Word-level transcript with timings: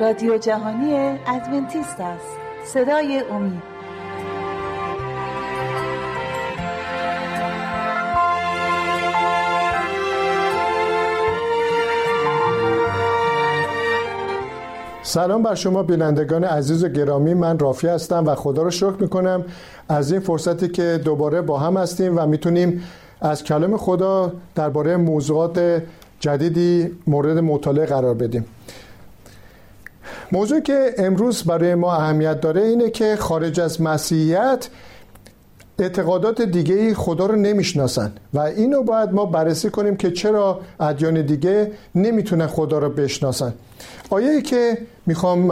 رادیو 0.00 0.38
جهانی 0.38 1.18
ادونتیست 1.26 2.00
است. 2.00 2.26
صدای 2.64 3.22
امید. 3.30 3.62
سلام 15.02 15.42
بر 15.42 15.54
شما 15.54 15.82
بینندگان 15.82 16.44
عزیز 16.44 16.84
و 16.84 16.88
گرامی. 16.88 17.34
من 17.34 17.58
رافی 17.58 17.86
هستم 17.88 18.26
و 18.26 18.34
خدا 18.34 18.62
رو 18.62 18.70
شکر 18.70 18.96
می‌کنم 19.00 19.44
از 19.88 20.12
این 20.12 20.20
فرصتی 20.20 20.68
که 20.68 21.00
دوباره 21.04 21.40
با 21.40 21.58
هم 21.58 21.76
هستیم 21.76 22.18
و 22.18 22.26
می‌تونیم 22.26 22.84
از 23.20 23.44
کلام 23.44 23.76
خدا 23.76 24.32
درباره 24.54 24.96
موضوعات 24.96 25.82
جدیدی 26.20 26.90
مورد 27.06 27.38
مطالعه 27.38 27.86
قرار 27.86 28.14
بدیم. 28.14 28.44
موضوع 30.32 30.60
که 30.60 30.94
امروز 30.98 31.42
برای 31.42 31.74
ما 31.74 31.94
اهمیت 31.94 32.40
داره 32.40 32.62
اینه 32.62 32.90
که 32.90 33.16
خارج 33.16 33.60
از 33.60 33.82
مسیحیت 33.82 34.68
اعتقادات 35.78 36.42
دیگه 36.42 36.94
خدا 36.94 37.26
رو 37.26 37.36
نمی‌شناسن 37.36 38.12
و 38.34 38.38
اینو 38.38 38.82
باید 38.82 39.12
ما 39.12 39.26
بررسی 39.26 39.70
کنیم 39.70 39.96
که 39.96 40.10
چرا 40.10 40.60
ادیان 40.80 41.22
دیگه 41.22 41.72
نمی‌تونن 41.94 42.46
خدا 42.46 42.78
رو 42.78 42.88
بشناسن. 42.88 43.54
آیه 44.10 44.42
که 44.42 44.78
می‌خوام 45.06 45.48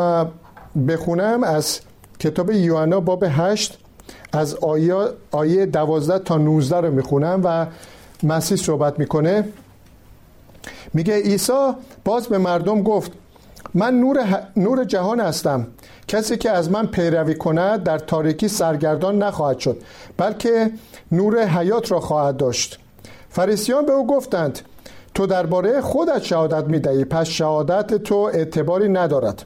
بخونم 0.88 1.44
از 1.44 1.80
کتاب 2.18 2.50
یوحنا 2.50 3.00
باب 3.00 3.24
8 3.28 3.78
از 4.32 4.54
آیه, 4.54 4.94
آیه 5.30 5.66
12 5.66 6.18
تا 6.18 6.36
19 6.36 6.77
رو 6.77 6.90
می‌خونم 6.90 7.40
و 7.44 7.66
مسیح 8.22 8.56
صحبت 8.56 8.98
می‌کنه. 8.98 9.48
میگه 10.94 11.16
عیسی 11.16 11.72
باز 12.05 12.27
به 12.27 12.38
مردم 12.38 12.83
گفت 12.83 13.12
من 13.75 14.00
نور, 14.00 14.25
نور 14.56 14.84
جهان 14.84 15.20
هستم. 15.20 15.67
کسی 16.09 16.36
که 16.36 16.50
از 16.50 16.70
من 16.70 16.86
پیروی 16.86 17.34
کند 17.34 17.83
در 17.83 17.98
تاریکی 17.98 18.48
سرگردان 18.48 19.23
نخواهد 19.23 19.58
شد 19.58 19.83
بلکه 20.17 20.70
نور 21.12 21.45
حیات 21.45 21.92
را 21.92 22.00
خواهد 22.00 22.36
داشت. 22.36 22.78
فریسیان 23.31 23.86
به 23.86 23.92
او 23.92 24.06
گفتند 24.06 24.61
تو 25.14 25.27
درباره 25.27 25.81
خودت 25.81 26.23
شهادت 26.23 26.64
می‌دهی 26.64 27.05
پس 27.05 27.27
شهادت 27.27 27.95
تو 27.95 28.17
اعتباری 28.17 28.89
ندارد. 28.89 29.45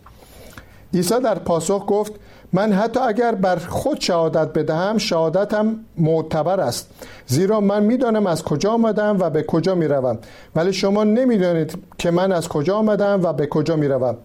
عیسی 0.95 1.21
در 1.21 1.39
پاسخ 1.39 1.85
گفت 1.87 2.13
من 2.53 2.73
حتی 2.73 3.01
اگر 3.01 3.35
بر 3.35 3.57
خود 3.57 4.01
شهادت 4.01 4.53
بدهم 4.53 4.99
شهادتم 4.99 5.77
معتبر 5.99 6.61
است. 6.61 6.91
زیرا 7.27 7.61
من 7.61 7.83
می‌دانم 7.83 8.27
از 8.27 8.43
کجا 8.43 8.71
آمدم 8.71 9.17
و 9.21 9.31
به 9.31 9.43
کجا 9.43 9.75
می‌روم. 9.75 10.19
ولی 10.57 10.73
شما 10.73 11.05
نمی‌دانید 11.05 11.79
که 11.99 12.11
من 12.11 12.33
از 12.33 12.49
کجا 12.49 12.77
آمدم 12.77 13.21
و 13.23 13.33
به 13.33 13.47
کجا 13.47 13.77
می‌روم. 13.77 14.17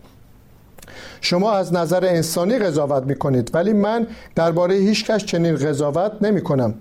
شما 1.21 1.51
از 1.51 1.73
نظر 1.73 2.05
انسانی 2.05 2.59
قضاوت 2.59 3.03
می‌کنید 3.03 3.51
ولی 3.53 3.73
من 3.73 4.07
درباره 4.35 4.75
هیچ 4.75 5.05
کس 5.05 5.25
چنین 5.25 5.55
قضاوت 5.55 6.11
نمی 6.21 6.41
کنم 6.41 6.73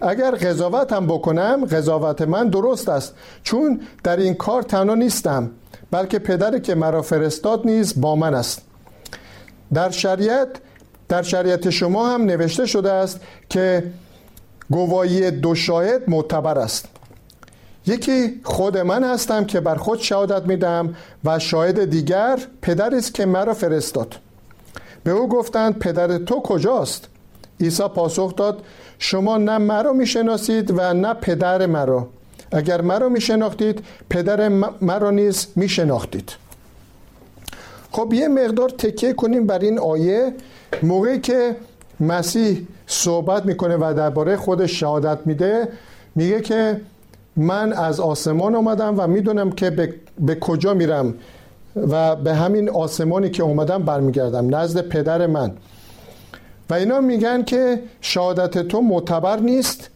اگر 0.00 0.30
قضاوت 0.30 0.92
هم 0.92 1.06
بکنم 1.06 1.64
قضاوت 1.64 2.22
من 2.22 2.48
درست 2.48 2.88
است 2.88 3.14
چون 3.42 3.80
در 4.04 4.16
این 4.16 4.34
کار 4.34 4.62
تنها 4.62 4.94
نیستم 4.94 5.50
بلکه 5.90 6.18
پدری 6.18 6.60
که 6.60 6.74
مرا 6.74 7.02
فرستاد 7.02 7.66
نیز 7.66 8.00
با 8.00 8.16
من 8.16 8.34
است. 8.34 8.62
در 9.74 9.90
شریعت 9.90 10.48
در 11.08 11.22
شریعت 11.22 11.70
شما 11.70 12.08
هم 12.08 12.22
نوشته 12.22 12.66
شده 12.66 12.92
است 12.92 13.20
که 13.48 13.82
گواهی 14.70 15.30
دو 15.30 15.54
شاهد 15.54 16.10
معتبر 16.10 16.58
است. 16.58 16.88
یکی 17.86 18.40
خود 18.44 18.78
من 18.78 19.04
هستم 19.04 19.44
که 19.44 19.60
بر 19.60 19.74
خود 19.74 19.98
شهادت 19.98 20.46
میدم 20.46 20.94
و 21.24 21.38
شاهد 21.38 21.90
دیگر 21.90 22.38
پدر 22.62 22.94
است 22.94 23.14
که 23.14 23.26
مرا 23.26 23.54
فرستاد. 23.54 24.14
به 25.04 25.10
او 25.10 25.28
گفتند 25.28 25.78
پدر 25.78 26.18
تو 26.18 26.40
کجاست؟ 26.40 27.08
عیسی 27.60 27.82
پاسخ 27.82 28.36
داد 28.36 28.62
شما 28.98 29.36
نه 29.36 29.58
مرا 29.58 29.92
می‌شناسید 29.92 30.70
و 30.76 30.94
نه 30.94 31.14
پدر 31.14 31.66
مرا. 31.66 32.08
اگر 32.52 32.80
مرا 32.80 33.08
میشناختید 33.08 33.84
پدر 34.10 34.48
مرا 34.80 35.10
نیز 35.10 35.46
میشناختید. 35.56 36.32
خب 37.90 38.12
یه 38.12 38.28
مقدار 38.28 38.68
تکیه 38.68 39.12
کنیم 39.12 39.46
بر 39.46 39.58
این 39.58 39.78
آیه. 39.78 40.34
موقعی 40.82 41.20
که 41.20 41.56
مسیح 42.00 42.66
صحبت 42.86 43.46
می‌کنه 43.46 43.76
و 43.76 43.94
درباره 43.96 44.36
خودش 44.36 44.80
شهادت 44.80 45.18
میده 45.26 45.68
میگه 46.14 46.40
که 46.40 46.80
من 47.36 47.72
از 47.72 48.00
آسمان 48.00 48.54
آمدم 48.54 48.94
و 49.00 49.06
می‌دونم 49.06 49.50
که 49.52 49.70
به, 49.70 49.94
به 50.18 50.34
کجا 50.34 50.74
میرم 50.74 51.14
و 51.76 52.16
به 52.16 52.34
همین 52.34 52.70
آسمانی 52.70 53.30
که 53.30 53.42
اومدم 53.42 53.82
برمیگردم 53.82 54.56
نزد 54.56 54.80
پدر 54.80 55.26
من. 55.26 55.52
و 56.70 56.74
اینا 56.74 57.00
میگن 57.00 57.42
که 57.42 57.80
شهادت 58.00 58.58
تو 58.58 58.80
معتبر 58.80 59.40
نیست. 59.40 59.90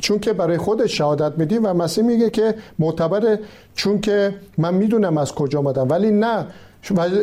چون 0.00 0.18
که 0.18 0.32
برای 0.32 0.58
خود 0.58 0.86
شهادت 0.86 1.38
میدی 1.38 1.58
و 1.58 1.74
مسیح 1.74 2.04
میگه 2.04 2.30
که 2.30 2.54
معتبر 2.78 3.38
چون 3.74 4.00
که 4.00 4.34
من 4.58 4.74
می‌دونم 4.74 5.18
از 5.18 5.32
کجا 5.32 5.58
آمدم. 5.58 5.88
ولی 5.88 6.10
نه 6.10 6.46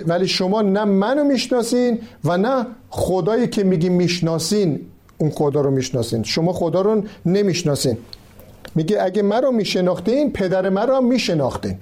ولی 0.07 0.27
شما 0.27 0.61
نه 0.61 0.83
منو 0.83 1.23
می‌شناسین 1.23 1.99
و 2.23 2.37
نه 2.37 2.65
خدایی 2.89 3.47
که 3.47 3.63
میگی 3.63 3.89
می‌شناسین 3.89 4.79
اون 5.17 5.29
خدا 5.29 5.61
رو 5.61 5.71
می‌شناسین. 5.71 6.23
شما 6.23 6.53
خدا 6.53 6.81
رو 6.81 7.03
نمی‌شناسین. 7.25 7.97
میگه 8.75 9.03
اگه 9.03 9.21
مرا 9.21 9.51
میشناختین 9.51 10.31
پدر 10.31 10.69
مرا 10.69 11.01
میشناختین. 11.01 11.77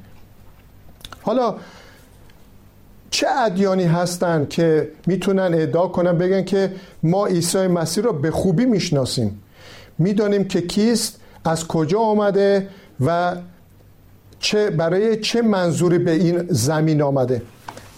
حالا 1.21 1.55
چه 3.09 3.27
ادیانی 3.29 3.83
هستن 3.83 4.47
که 4.49 4.89
می‌تونن 5.07 5.53
ادعا 5.53 5.87
کنن 5.87 6.17
بگن 6.17 6.43
که 6.43 6.71
ما 7.03 7.25
عیسی 7.25 7.67
مسیح 7.67 8.03
رو 8.03 8.13
به 8.13 8.31
خوبی 8.31 8.65
می‌شناسیم؟ 8.65 9.41
می‌دانیم 9.97 10.47
که 10.47 10.61
کیست 10.61 11.19
از 11.45 11.67
کجا 11.67 11.99
آمده 11.99 12.67
و 13.05 13.35
چه 14.39 14.69
برای 14.69 15.19
چه 15.19 15.41
منظوری 15.41 15.97
به 15.97 16.11
این 16.11 16.45
زمین 16.49 17.01
آمده. 17.01 17.41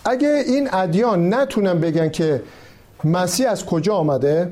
اگه 0.06 0.44
این 0.47 0.69
ادیان 0.74 1.34
نتونن 1.34 1.80
بگن 1.80 2.09
که 2.09 2.41
مسیح 3.03 3.52
از 3.52 3.66
کجا 3.66 3.94
آمده 3.94 4.52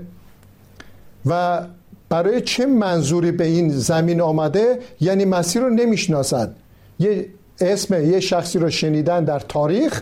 و 1.25 1.61
برای 2.09 2.41
چه 2.41 2.65
منظوری 2.65 3.31
به 3.31 3.45
این 3.45 3.69
زمین 3.69 4.21
آمده 4.21 4.79
یعنی 5.01 5.25
مسیح 5.25 5.61
رو 5.61 5.69
نمی‌شناسن. 5.69 6.55
یه 6.99 7.29
اسم 7.61 8.11
یه 8.11 8.19
شخصی 8.19 8.59
رو 8.59 8.69
شنیدن 8.69 9.23
در 9.23 9.39
تاریخ 9.39 10.01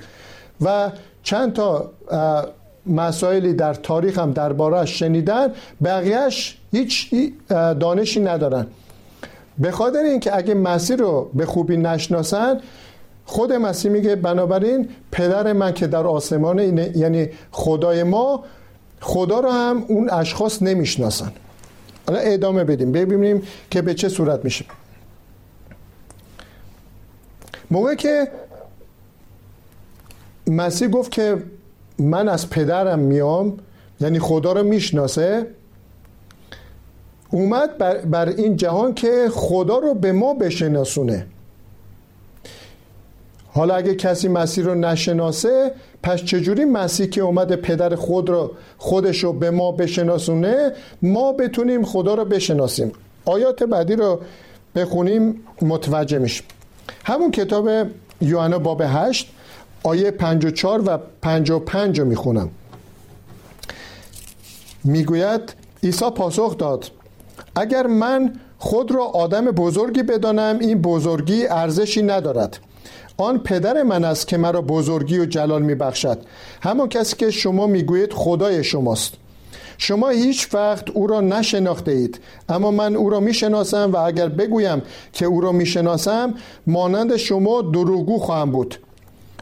و 0.61 0.91
چند 1.23 1.53
تا 1.53 1.91
مسائلی 2.85 3.53
در 3.53 3.73
تاریخ 3.73 4.19
هم 4.19 4.31
دربارهش 4.31 4.99
شنیدن 4.99 5.47
بقیهش 5.83 6.57
هیچ 6.71 7.15
دانشی 7.49 8.19
ندارن. 8.19 8.67
به 9.57 9.71
خاطر 9.71 9.99
اینکه 9.99 10.37
اگه 10.37 10.53
مسیح 10.53 10.95
رو 10.95 11.29
به 11.33 11.45
خوبی 11.45 11.77
نشناسن 11.77 12.59
خود 13.25 13.53
مسیح 13.53 13.91
میگه 13.91 14.15
بنابراین 14.15 14.89
پدر 15.11 15.53
من 15.53 15.73
که 15.73 15.87
در 15.87 16.07
آسمان 16.07 16.59
یعنی 16.77 17.29
خدای 17.51 18.03
ما 18.03 18.43
خدا 18.99 19.39
رو 19.39 19.49
هم 19.51 19.85
اون 19.87 20.09
اشخاص 20.09 20.61
نمی‌شناسن. 20.61 21.31
حالا 22.07 22.19
ادامه 22.19 22.63
بدیم. 22.63 22.91
ببینیم 22.91 23.41
که 23.71 23.81
به 23.81 23.93
چه 23.93 24.09
صورت 24.09 24.45
میشه. 24.45 24.65
موقع 27.71 27.95
که 27.95 28.27
مسیح 30.47 30.87
گفت 30.87 31.11
که 31.11 31.43
من 31.99 32.29
از 32.29 32.49
پدرم 32.49 32.99
میام 32.99 33.57
یعنی 34.01 34.19
خدا 34.19 34.53
رو 34.53 34.63
می‌شناسه 34.63 35.47
اومد 37.29 37.77
بر, 37.77 37.97
بر 37.97 38.29
این 38.29 38.55
جهان 38.55 38.93
که 38.93 39.29
خدا 39.31 39.77
رو 39.77 39.93
به 39.93 40.11
ما 40.11 40.33
بشناسونه. 40.33 41.25
حالا 43.53 43.75
اگه 43.75 43.95
کسی 43.95 44.27
مسیح 44.27 44.65
رو 44.65 44.75
نشناسه 44.75 45.71
پس 46.03 46.23
چجوری 46.23 46.65
مسیح 46.65 47.05
که 47.05 47.21
اومده 47.21 47.55
پدر 47.55 47.95
خود 47.95 48.29
رو 48.29 48.51
خودش 48.77 49.23
رو 49.23 49.33
به 49.33 49.51
ما 49.51 49.71
بشناسونه 49.71 50.71
ما 51.01 51.31
بتونیم 51.31 51.85
خدا 51.85 52.13
رو 52.13 52.25
بشناسیم. 52.25 52.91
آیات 53.25 53.63
بعدی 53.63 53.95
رو 53.95 54.19
بخونیم 54.75 55.41
متوجه 55.61 56.17
میشیم. 56.17 56.45
همون 57.05 57.31
کتاب 57.31 57.69
یوحنا 58.21 58.59
باب 58.59 58.81
8 58.85 59.33
آیه 59.83 60.11
54 60.11 60.81
و 60.81 60.97
55 61.21 61.99
رو 61.99 62.05
می‌خونم. 62.05 62.49
می‌گوید 64.83 65.53
عیسی 65.83 66.09
پاسخ 66.15 66.57
داد 66.57 66.91
اگر 67.55 67.87
من 67.87 68.33
خود 68.57 68.91
را 68.91 69.03
آدم 69.03 69.45
بزرگی 69.45 70.03
بدانم 70.03 70.59
این 70.59 70.81
بزرگی 70.81 71.47
ارزشی 71.47 72.01
ندارد. 72.01 72.59
آن 73.17 73.37
پدر 73.37 73.83
من 73.83 74.03
است 74.03 74.27
که 74.27 74.37
مرا 74.37 74.61
بزرگی 74.61 75.19
و 75.19 75.25
جلال 75.25 75.61
میبخشد. 75.61 76.17
همان 76.61 76.89
کسی 76.89 77.15
که 77.15 77.31
شما 77.31 77.67
می‌گویید 77.67 78.13
خدای 78.13 78.63
شماست. 78.63 79.13
شما 79.77 80.09
هیچ 80.09 80.53
وقت 80.53 80.89
او 80.89 81.07
را 81.07 81.21
نشناخته 81.21 81.91
اید 81.91 82.19
اما 82.49 82.71
من 82.71 82.95
او 82.95 83.09
را 83.09 83.19
می‌شناسم 83.19 83.91
و 83.93 83.97
اگر 83.97 84.29
بگویم 84.29 84.81
که 85.13 85.25
او 85.25 85.41
را 85.41 85.51
می‌شناسم 85.51 86.33
مانند 86.67 87.15
شما 87.15 87.61
دروغگو 87.61 88.17
خواهم 88.17 88.51
بود. 88.51 88.75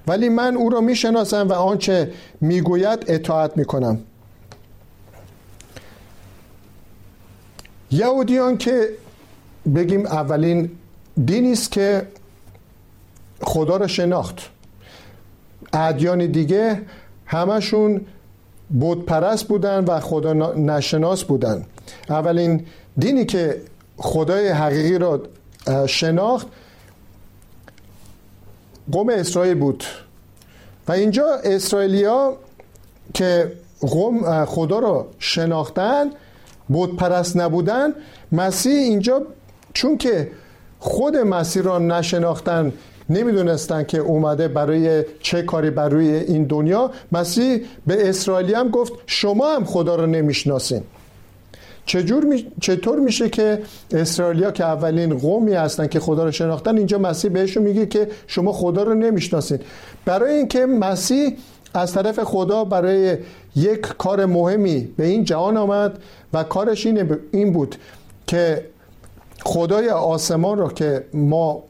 ولی 0.08 0.30
من 0.30 0.56
او 0.56 0.70
را 0.70 0.82
می‌شناسم 0.82 1.48
و 1.48 1.54
آنچه 1.54 2.12
می‌گوید 2.42 3.06
اطاعت 3.08 3.58
می‌کنم. 3.58 4.00
یهودیان 7.92 8.58
که 8.58 8.90
بگیم 9.76 10.06
اولین 10.06 10.70
دینی 11.26 11.52
است 11.52 11.72
که 11.72 12.08
خدا 13.42 13.78
را 13.78 13.88
شناخت. 13.88 14.50
ادیان 15.74 16.26
دیگه 16.26 16.82
همشون 17.26 18.02
بود 18.70 19.06
پرست 19.06 19.48
بودن 19.48 19.84
و 19.84 20.00
خدا 20.00 20.34
نشناس 20.54 21.24
بودن 21.24 21.66
اولین 22.10 22.66
دینی 22.98 23.26
که 23.26 23.62
خدای 23.98 24.50
حقیقی 24.50 24.98
را 24.98 25.22
شناخت 25.88 26.48
قوم 28.92 29.10
اسرائیل 29.10 29.54
بود. 29.54 29.84
و 30.88 30.92
اینجا 30.92 31.26
اسرائیلیا 31.44 32.38
که 33.14 33.52
قوم 33.82 34.46
خدا 34.46 34.80
را 34.80 35.08
شناختن 35.20 36.10
بود 36.70 36.98
پرست 36.98 37.38
نبودن 37.38 37.94
مسیح 38.32 38.74
اینجا 38.74 39.22
چون 39.74 39.98
که 39.98 40.32
خود 40.80 41.18
مسیح 41.18 41.64
را 41.64 41.80
نشناختن 41.80 42.74
نمی‌دونستن 43.10 43.84
که 43.84 43.98
اومده 43.98 44.48
برای 44.48 45.06
چه 45.22 45.42
کاری 45.42 45.70
برای 45.70 46.16
این 46.16 46.44
دنیا 46.44 46.92
مسیح 47.12 47.66
به 47.88 48.10
اسرائیلی 48.10 48.54
هم 48.54 48.70
گفت 48.70 48.94
شما 49.06 49.56
هم 49.56 49.66
خدا 49.66 49.96
رو 49.96 50.06
نمی‌شناسین. 50.06 50.84
چجور 51.86 52.24
می... 52.24 52.52
چطور 52.62 53.00
میشه 53.00 53.30
که 53.30 53.62
اسرائیلیا 53.92 54.52
که 54.52 54.64
اولین 54.64 55.18
قومی 55.18 55.54
هستن 55.54 55.88
که 55.88 56.00
خدا 56.00 56.26
رو 56.26 56.32
شناختن 56.32 56.78
اینجا 56.78 56.98
مسیح 56.98 57.32
بهشون 57.32 57.64
میگه 57.64 57.86
که 57.86 58.08
شما 58.28 58.52
خدا 58.52 58.84
رو 58.84 58.94
نمی‌شناسین 58.94 59.60
برای 60.06 60.34
اینکه 60.34 60.66
مسیح 60.66 61.38
از 61.74 61.94
طرف 61.94 62.20
خدا 62.20 62.64
برای 62.64 63.18
یک 63.56 63.82
کار 63.82 64.26
مهمی 64.26 64.80
به 64.98 65.06
این 65.06 65.24
جهان 65.24 65.58
آمد 65.58 66.00
و 66.34 66.44
کارش 66.44 66.86
این 67.32 67.54
بود 67.54 67.76
که 68.28 68.66
خدای 69.44 69.90
آسمان 69.90 70.58
رو 70.58 70.70
که 70.70 71.06
ما 71.14 71.64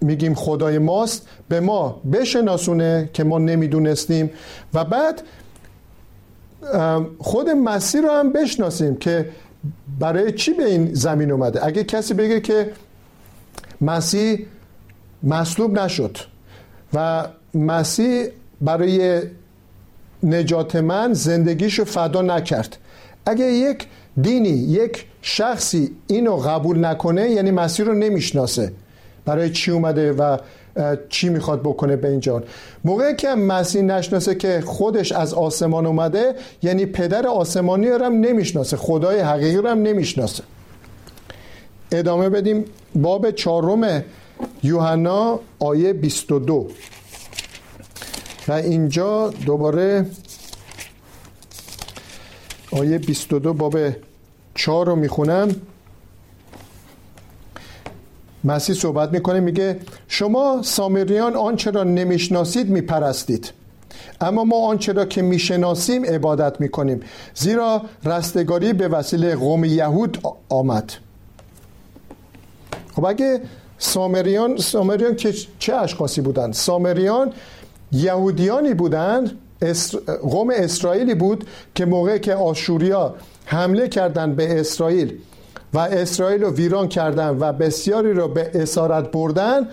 میگیم 0.00 0.34
خدای 0.34 0.78
ماست 0.78 1.28
به 1.48 1.60
ما 1.60 2.00
بشناسونه 2.12 3.10
که 3.12 3.24
ما 3.24 3.38
نمی‌دونستیم. 3.38 4.30
و 4.74 4.84
بعد 4.84 5.22
خود 7.18 7.50
مسیح 7.50 8.00
رو 8.00 8.10
هم 8.10 8.32
بشناسیم 8.32 8.96
که 8.96 9.28
برای 10.00 10.32
چی 10.32 10.52
به 10.52 10.64
این 10.64 10.94
زمین 10.94 11.30
اومده. 11.30 11.66
اگه 11.66 11.84
کسی 11.84 12.14
بگه 12.14 12.40
که 12.40 12.72
مسیح 13.80 14.46
مصلوب 15.22 15.78
نشد 15.78 16.18
و 16.94 17.28
مسیح 17.54 18.26
برای 18.60 19.22
نجات 20.22 20.76
من 20.76 21.12
زندگیشو 21.12 21.84
فدا 21.84 22.22
نکرد. 22.22 22.76
اگه 23.26 23.44
یک 23.44 23.86
دینی 24.22 24.48
یک 24.48 25.04
شخصی 25.22 25.90
اینو 26.06 26.36
قبول 26.36 26.84
نکنه 26.84 27.30
یعنی 27.30 27.50
مسیح 27.50 27.86
رو 27.86 27.94
نمی‌شناسه. 27.94 28.72
برای 29.24 29.50
چی 29.50 29.70
اومده 29.70 30.12
و 30.12 30.36
چی 31.08 31.28
می‌خواد 31.28 31.60
بکنه 31.60 31.96
به 31.96 32.08
این 32.08 32.20
جان. 32.20 32.44
موقعی 32.84 33.16
که 33.16 33.28
مسیح 33.28 33.82
نشناسه 33.82 34.34
که 34.34 34.62
خودش 34.66 35.12
از 35.12 35.34
آسمان 35.34 35.86
اومده 35.86 36.34
یعنی 36.62 36.86
پدر 36.86 37.26
آسمانی 37.26 37.88
رو 37.88 38.04
هم 38.04 38.12
نمی‌شناسه 38.12 38.76
خدای 38.76 39.20
حقیقی 39.20 39.56
رو 39.56 39.68
هم 39.68 39.82
نمی‌شناسه. 39.82 40.42
ادامه 41.92 42.28
بدیم. 42.28 42.64
باب 42.94 43.30
چهارم 43.30 44.04
یوحنا 44.62 45.40
آیه 45.58 45.92
22 45.92 46.68
و 48.48 48.52
اینجا 48.52 49.30
دوباره 49.46 50.06
آیه 52.72 52.98
22 52.98 53.52
باب 53.52 53.76
4 54.54 54.86
رو 54.86 54.96
می‌خونم. 54.96 55.48
مسیح 58.46 58.74
صحبت 58.74 59.12
می‌کنه 59.12 59.40
میگه 59.40 59.80
شما 60.08 60.60
سامریان 60.62 61.36
آنچه 61.36 61.70
را 61.70 61.84
نمی‌شناسید 61.84 62.70
میپرستید. 62.70 63.52
اما 64.20 64.44
ما 64.44 64.66
آنچه 64.66 64.92
را 64.92 65.04
که 65.04 65.22
می‌شناسیم 65.22 66.04
عبادت 66.04 66.60
می‌کنیم. 66.60 67.00
زیرا 67.34 67.82
رستگاری 68.04 68.72
به 68.72 68.88
وسیله 68.88 69.36
قوم 69.36 69.64
یهود 69.64 70.18
آمد. 70.48 70.92
خب 72.94 73.04
اگه 73.04 73.40
سامریان 73.78 74.56
سامریان 74.56 75.16
که 75.16 75.34
چه 75.58 75.74
اشخاصی 75.74 76.20
بودند؟ 76.20 76.54
سامریان 76.54 77.32
یهودیانی 77.92 78.74
بودند 78.74 79.30
قوم 80.22 80.50
اسرائیلی 80.54 81.14
بود 81.14 81.46
که 81.74 81.84
موقع 81.84 82.18
که 82.18 82.34
آشوریا 82.34 83.14
حمله 83.44 83.88
کردند 83.88 84.36
به 84.36 84.60
اسرائیل. 84.60 85.18
و 85.76 85.78
اسرائیل 85.78 86.42
رو 86.42 86.50
ویران 86.50 86.88
کردن 86.88 87.36
و 87.40 87.52
بسیاری 87.52 88.12
رو 88.12 88.28
به 88.28 88.50
اسارت 88.54 89.10
بردن 89.10 89.68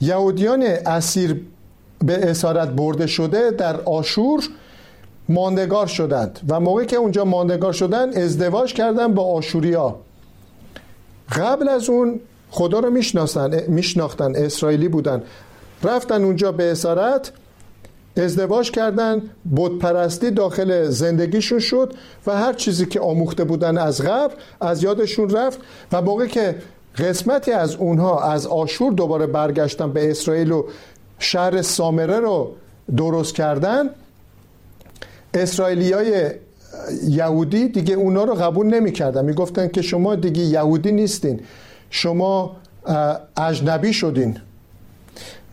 یهودیان 0.00 0.62
اسیر 0.86 1.40
به 1.98 2.30
اسارت 2.30 2.68
برده 2.68 3.06
شده 3.06 3.50
در 3.50 3.80
آشور 3.80 4.44
ماندگار 5.28 5.86
شدند 5.86 6.40
و 6.48 6.60
موقعی 6.60 6.86
که 6.86 6.96
اونجا 6.96 7.24
ماندگار 7.24 7.72
شدن 7.72 8.22
ازدواج 8.22 8.72
کردن 8.72 9.14
با 9.14 9.24
آشوریا. 9.24 9.96
قبل 11.36 11.68
از 11.68 11.90
اون 11.90 12.20
خدا 12.50 12.78
رو 12.78 12.90
میشناختن 13.68 14.36
اسرائیلی 14.36 14.88
بودن. 14.88 15.22
رفتن 15.82 16.24
اونجا 16.24 16.52
به 16.52 16.70
اسارت 16.70 17.32
ازدواج 18.16 18.70
کردن 18.70 19.22
بود 19.44 19.78
پرستی 19.78 20.30
داخل 20.30 20.88
زندگیشون 20.88 21.58
شد 21.58 21.94
و 22.26 22.36
هر 22.36 22.52
چیزی 22.52 22.86
که 22.86 23.00
آموخته 23.00 23.44
بودن 23.44 23.78
از 23.78 24.00
قبل 24.00 24.34
از 24.60 24.82
یادشون 24.82 25.30
رفت 25.30 25.58
و 25.92 26.02
موقع 26.02 26.26
که 26.26 26.54
قسمتی 26.98 27.52
از 27.52 27.76
اونها 27.76 28.22
از 28.22 28.46
آشور 28.46 28.92
دوباره 28.92 29.26
برگشتن 29.26 29.92
به 29.92 30.10
اسرائیل 30.10 30.52
و 30.52 30.64
شهر 31.18 31.62
سامره 31.62 32.20
رو 32.20 32.54
درست 32.96 33.34
کردن 33.34 33.90
اسرائیلی 35.34 35.92
های 35.92 36.30
یهودی 37.08 37.68
دیگه 37.68 37.94
اونا 37.94 38.24
رو 38.24 38.34
قبول 38.34 38.80
می 39.22 39.32
گفتن 39.32 39.68
که 39.68 39.82
شما 39.82 40.14
دیگه 40.14 40.42
یهودی 40.42 40.92
نیستین 40.92 41.40
شما 41.90 42.56
اجنبی 43.36 43.92
شدین. 43.92 44.38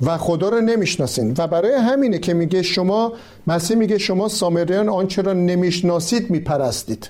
و 0.05 0.17
خدا 0.17 0.50
رو 0.50 0.62
نمی‌شناسین. 0.62 1.36
و 1.38 1.48
برای 1.48 1.74
همینه 1.74 2.20
که 2.20 2.34
میگه 2.34 2.62
شما 2.62 3.13
مسیح 3.48 3.77
میگه 3.77 3.98
شما 3.98 4.27
سامریان 4.27 4.89
آنچه 4.89 5.22
را 5.22 5.34
نمی‌شناسید 5.34 6.29
میپرستید. 6.29 7.10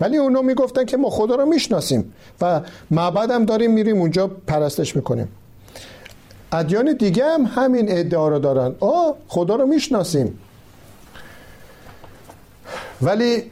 ولی 0.00 0.16
اونا 0.16 0.42
می‌گفتن 0.42 0.84
که 0.84 0.96
ما 0.96 1.10
خدا 1.10 1.34
رو 1.34 1.46
می‌شناسیم 1.46 2.12
و 2.40 2.60
معبد 2.90 3.30
هم 3.30 3.44
داریم 3.44 3.70
میریم 3.70 4.00
اونجا 4.00 4.26
پرستش 4.46 4.96
می‌کنیم. 4.96 5.28
ادیان 6.52 6.92
دیگه 6.92 7.24
هم 7.24 7.44
همین 7.44 7.86
ادعا 7.88 8.28
رو 8.28 8.38
دارن. 8.38 8.74
آه 8.80 9.14
خدا 9.28 9.56
رو 9.56 9.66
می‌شناسیم. 9.66 10.38
ولی 13.02 13.42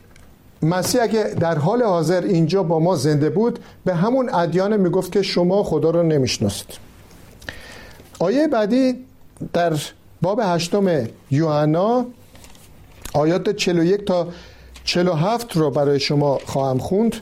مسیح 0.63 1.03
اگه 1.03 1.23
در 1.41 1.59
حال 1.59 1.83
حاضر 1.83 2.23
اینجا 2.23 2.63
با 2.63 2.79
ما 2.79 2.97
زنده 2.97 3.31
بود 3.31 3.59
به 3.85 3.95
همون 3.95 4.35
ادیان 4.35 4.77
می‌گفت 4.77 5.13
که 5.13 5.23
شما 5.23 5.63
خدا 5.63 5.91
رو 5.91 6.03
نمی‌شناسید. 6.03 6.88
آیه 8.19 8.49
بعدی 8.49 9.05
در 9.53 9.73
باب 10.23 10.41
هشتم 10.45 11.09
یوحنا 11.31 12.07
آیات 13.15 13.57
41 13.57 14.05
تا 14.05 14.29
47 14.85 15.57
رو 15.57 15.71
برای 15.71 16.01
شما 16.01 16.39
خواهم 16.47 16.79
خوند. 16.79 17.17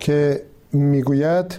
که 0.00 0.42
می‌گوید 0.72 1.58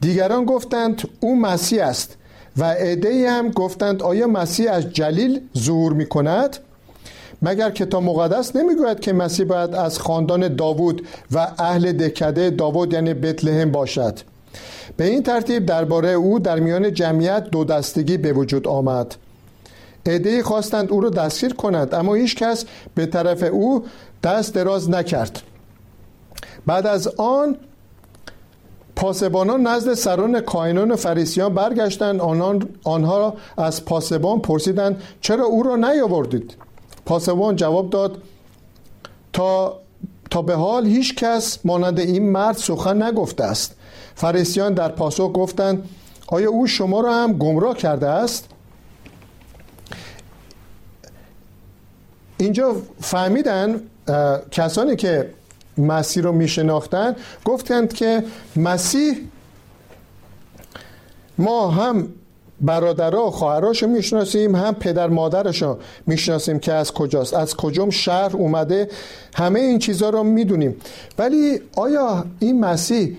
دیگران 0.00 0.44
گفتند 0.44 1.08
او 1.20 1.40
مسیح 1.40 1.86
است 1.86 2.16
و 2.56 2.64
عده 2.64 3.30
هم 3.30 3.50
گفتند 3.50 4.02
آیا 4.02 4.26
مسیح 4.26 4.72
از 4.72 4.90
جلیل 4.92 5.40
ظهور 5.58 5.92
می 5.92 6.06
کند 6.06 6.56
مگر 7.42 7.70
کتاب 7.70 8.02
مقدس 8.02 8.56
نمی‌گوید 8.56 9.00
که 9.00 9.12
مسیح 9.12 9.46
باید 9.46 9.74
از 9.74 9.98
خاندان 9.98 10.56
داوود 10.56 11.06
و 11.32 11.52
اهل 11.58 11.92
دکده 11.92 12.50
داوود 12.50 12.92
یعنی 12.92 13.14
بتلهم 13.14 13.70
باشد؟ 13.70 14.18
به 14.96 15.04
این 15.04 15.22
ترتیب 15.22 15.66
درباره 15.66 16.08
او 16.08 16.38
در 16.38 16.60
میان 16.60 16.94
جمعیت 16.94 17.44
دو 17.50 17.64
دستگی 17.64 18.16
به 18.16 18.32
وجود 18.32 18.68
آمد. 18.68 19.14
عدهای 20.06 20.42
خواستند 20.42 20.92
او 20.92 21.00
را 21.00 21.10
دستگیر 21.10 21.54
کنند 21.54 21.94
اما 21.94 22.14
هیچ 22.14 22.36
کس 22.36 22.64
به 22.94 23.06
طرف 23.06 23.42
او 23.42 23.84
دست 24.22 24.54
دراز 24.54 24.90
نکرد. 24.90 25.42
بعد 26.66 26.86
از 26.86 27.08
آن 27.08 27.56
پاسبانان 28.96 29.66
نزد 29.66 29.94
سران 29.94 30.40
کاینان 30.40 30.90
و 30.90 30.96
فریسیان 30.96 31.54
برگشتند. 31.54 32.20
آنها 32.84 33.34
از 33.56 33.84
پاسبان 33.84 34.40
پرسیدند 34.40 35.02
چرا 35.20 35.44
او 35.44 35.62
را 35.62 35.76
نیاوردید؟ 35.76 36.54
پاسبان 37.10 37.56
جواب 37.56 37.90
داد 37.90 38.22
تا 39.32 39.80
تا 40.30 40.42
به 40.42 40.54
حال 40.54 40.86
هیچ 40.86 41.14
کس 41.14 41.58
مانند 41.64 42.00
این 42.00 42.30
مرد 42.30 42.56
سخن 42.56 43.02
نگفته 43.02 43.44
است. 43.44 43.74
فریسیان 44.14 44.74
در 44.74 44.88
پاسخ 44.88 45.32
گفتند 45.34 45.88
آیا 46.26 46.50
او 46.50 46.66
شما 46.66 47.00
را 47.00 47.14
هم 47.14 47.32
گمراه 47.32 47.76
کرده 47.76 48.08
است؟ 48.08 48.48
اینجا 52.38 52.76
فهمیدن 53.00 53.80
کسانی 54.50 54.96
که 54.96 55.30
مسیح 55.78 56.22
رو 56.22 56.32
میشناختن 56.32 57.16
گفتند 57.44 57.92
که 57.92 58.24
مسیح 58.56 59.16
ما 61.38 61.70
هم 61.70 62.08
برادرها 62.60 63.26
و 63.26 63.30
خواهراشو 63.30 63.86
می‌شناسیم 63.86 64.56
هم 64.56 64.74
پدر 64.74 65.08
مادرشو 65.08 65.78
می‌شناسیم 66.06 66.58
که 66.58 66.72
از 66.72 66.92
کجاست 66.92 67.34
از 67.34 67.56
کجام 67.56 67.90
شهر 67.90 68.36
اومده. 68.36 68.88
همه 69.34 69.60
این 69.60 69.78
چیزها 69.78 70.10
رو 70.10 70.22
می‌دونیم. 70.22 70.76
ولی 71.18 71.60
آیا 71.76 72.24
این 72.38 72.60
مسیح 72.60 73.16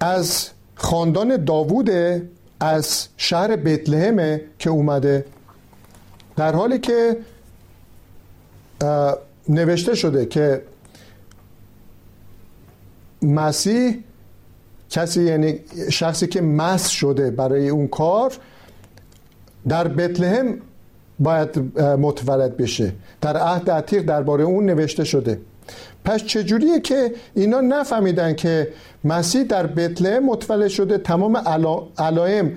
از 0.00 0.48
خاندان 0.74 1.44
داووده 1.44 2.28
از 2.60 3.08
شهر 3.16 3.56
بتلهمه 3.56 4.40
که 4.58 4.70
اومده؟ 4.70 5.24
در 6.36 6.52
حالی 6.52 6.78
که 6.78 7.16
نوشته 9.48 9.94
شده 9.94 10.26
که 10.26 10.62
مسیح 13.22 13.98
کسی 14.90 15.22
یعنی 15.22 15.60
شخصی 15.90 16.26
که 16.26 16.40
مس 16.40 16.88
شده 16.88 17.30
برای 17.30 17.68
اون 17.68 17.88
کار 17.88 18.32
در 19.68 19.88
بتلهم 19.88 20.58
باید 21.18 21.78
متولد 21.80 22.56
بشه. 22.56 22.92
در 23.20 23.36
عهد 23.36 23.70
عتیق 23.70 24.02
درباره 24.02 24.44
اون 24.44 24.66
نوشته 24.66 25.04
شده. 25.04 25.40
پس 26.04 26.24
چجوریه 26.24 26.80
که 26.80 27.14
اینا 27.34 27.60
نفهمیدن 27.60 28.34
که 28.34 28.68
مسیح 29.04 29.42
در 29.42 29.66
بتلهم 29.66 30.24
متولد 30.24 30.68
شده 30.68 30.98
تمام 30.98 31.36
علائم 31.98 32.52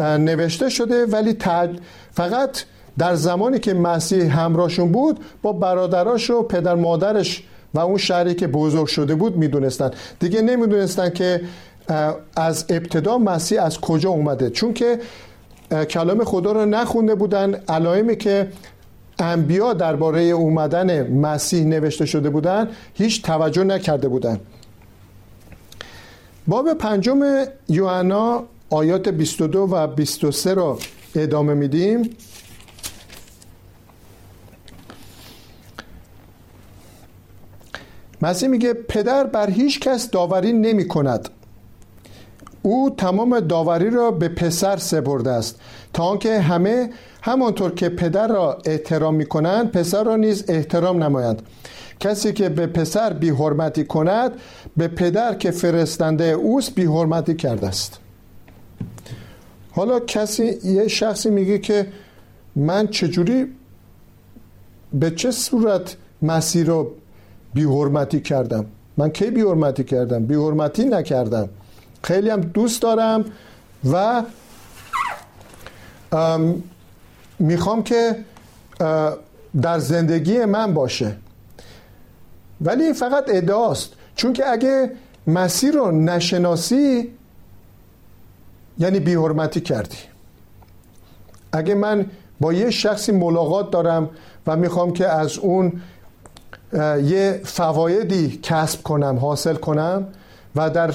نوشته 0.00 0.68
شده 0.68 1.06
ولی 1.06 1.36
فقط 2.10 2.58
در 2.98 3.14
زمانی 3.14 3.58
که 3.58 3.74
مسیح 3.74 4.40
همراهشون 4.40 4.92
بود 4.92 5.20
با 5.42 5.52
برادراش 5.52 6.30
و 6.30 6.42
پدر 6.42 6.74
مادرش 6.74 7.44
و 7.74 7.80
اون 7.80 7.96
شهری 7.96 8.34
که 8.34 8.46
بزرگ 8.46 8.86
شده 8.86 9.14
بود 9.14 9.36
می‌دونستن. 9.36 9.90
دیگه 10.20 10.42
نمی‌دونستن 10.42 11.10
که 11.10 11.40
از 12.36 12.64
ابتدا 12.68 13.18
مسیح 13.18 13.62
از 13.62 13.80
کجا 13.80 14.10
اومده؟ 14.10 14.50
چون 14.50 14.74
که 14.74 14.98
کلام 15.90 16.24
خدا 16.24 16.52
رو 16.52 16.64
نخونده 16.64 17.14
بودن 17.14 17.54
علائمی 17.68 18.16
که 18.16 18.48
انبیا 19.18 19.72
درباره 19.72 20.20
اومدن 20.20 21.12
مسیح 21.12 21.64
نوشته 21.64 22.06
شده 22.06 22.30
بودن 22.30 22.68
هیچ 22.94 23.22
توجه 23.22 23.64
نکرده 23.64 24.08
بودن. 24.08 24.40
باب 26.46 26.74
پنجم 26.74 27.44
یوحنا 27.68 28.44
آیات 28.70 29.08
22 29.08 29.68
و 29.70 29.86
23 29.86 30.54
رو 30.54 30.78
ادامه 31.14 31.54
میدیم. 31.54 32.10
مسیح 38.22 38.48
میگه 38.48 38.72
پدر 38.74 39.24
بر 39.24 39.50
هیچ 39.50 39.80
کس 39.80 40.10
داوری 40.10 40.52
نمی 40.52 40.88
کند 40.88 41.28
او 42.62 42.90
تمام 42.96 43.40
داوری 43.40 43.90
را 43.90 44.10
به 44.10 44.28
پسر 44.28 44.76
سپرده 44.76 45.30
است. 45.30 45.60
تا 45.92 46.04
آنکه 46.04 46.40
همه 46.40 46.90
همانطور 47.22 47.74
که 47.74 47.88
پدر 47.88 48.28
را 48.28 48.58
احترام 48.64 49.14
می 49.14 49.26
کنند 49.26 49.72
پسر 49.72 50.04
را 50.04 50.16
نیز 50.16 50.44
احترام 50.48 51.02
نمایند. 51.02 51.42
کسی 52.00 52.32
که 52.32 52.48
به 52.48 52.66
پسر 52.66 53.12
بی 53.12 53.30
حرمتی 53.30 53.84
کند 53.84 54.32
به 54.76 54.88
پدر 54.88 55.34
که 55.34 55.50
فرستنده 55.50 56.24
اوست 56.24 56.74
بی 56.74 56.84
حرمتی 56.84 57.34
کرده 57.34 57.66
است. 57.66 57.98
حالا 59.70 60.00
کسی 60.00 60.58
یه 60.64 60.88
شخصی 60.88 61.30
میگه 61.30 61.58
که 61.58 61.86
من 62.56 62.86
چجوری 62.86 63.46
به 64.92 65.10
چه 65.10 65.30
صورت 65.30 65.96
مسیر 66.22 66.66
رو 66.66 66.90
بی 67.54 67.64
حرمتی 67.64 68.20
کردم؟ 68.20 68.66
من 68.96 69.08
کی 69.08 69.30
بی 69.30 69.40
حرمتی 69.40 69.84
کردم؟ 69.84 70.26
بی 70.26 70.34
حرمتی 70.34 70.84
نکردم. 70.84 71.48
خیلی 72.02 72.30
هم 72.30 72.40
دوست 72.40 72.82
دارم 72.82 73.24
و 73.90 74.22
می‌خوام 77.38 77.82
که 77.82 78.24
در 79.62 79.78
زندگی 79.78 80.44
من 80.44 80.74
باشه. 80.74 81.16
ولی 82.60 82.84
این 82.84 82.92
فقط 82.92 83.24
ادعاست. 83.28 83.92
چون 84.16 84.32
که 84.32 84.50
اگه 84.50 84.92
مسیر 85.26 85.74
رو 85.74 85.90
نشناسی 85.90 87.12
یعنی 88.78 89.00
بیحرمتی 89.00 89.60
کردی. 89.60 89.96
اگه 91.52 91.74
من 91.74 92.06
با 92.40 92.52
یه 92.52 92.70
شخصی 92.70 93.12
ملاقات 93.12 93.70
دارم 93.70 94.10
و 94.46 94.56
می‌خوام 94.56 94.92
که 94.92 95.08
از 95.08 95.38
اون 95.38 95.80
یه 97.04 97.40
فوایدی 97.44 98.40
کسب 98.42 98.82
کنم 98.82 99.18
حاصل 99.18 99.54
کنم 99.54 100.06
و 100.56 100.70
در 100.70 100.94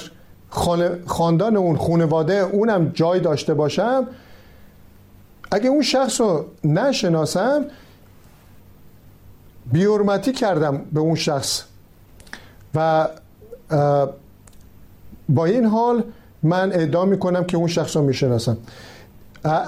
خاندان 1.06 1.56
اون 1.56 1.76
خانواده 1.76 2.34
اونم 2.34 2.90
جای 2.94 3.20
داشته 3.20 3.54
باشم 3.54 4.06
اگه 5.52 5.68
اون 5.68 5.82
شخص 5.82 6.20
رو 6.20 6.44
نشناسم 6.64 7.64
بیورمتی 9.72 10.32
کردم 10.32 10.82
به 10.92 11.00
اون 11.00 11.14
شخص. 11.14 11.64
و 12.74 13.08
با 15.28 15.44
این 15.44 15.64
حال 15.64 16.04
من 16.42 16.72
ادعا 16.74 17.04
می‌کنم 17.04 17.44
که 17.44 17.56
اون 17.56 17.68
شخص 17.68 17.96
رو 17.96 18.02
می‌شناسم. 18.02 18.56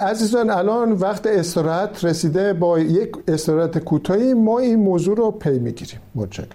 عزیزان 0.00 0.50
الان 0.50 0.92
وقت 0.92 1.26
استراحت 1.26 2.04
رسیده 2.04 2.52
با 2.52 2.78
یک 2.78 3.12
استراحت 3.28 3.78
کوتاهی 3.78 4.34
ما 4.34 4.58
این 4.58 4.76
موضوع 4.76 5.16
رو 5.16 5.30
پی 5.30 5.58
می‌گیریم. 5.58 6.00
متشکرم. 6.14 6.48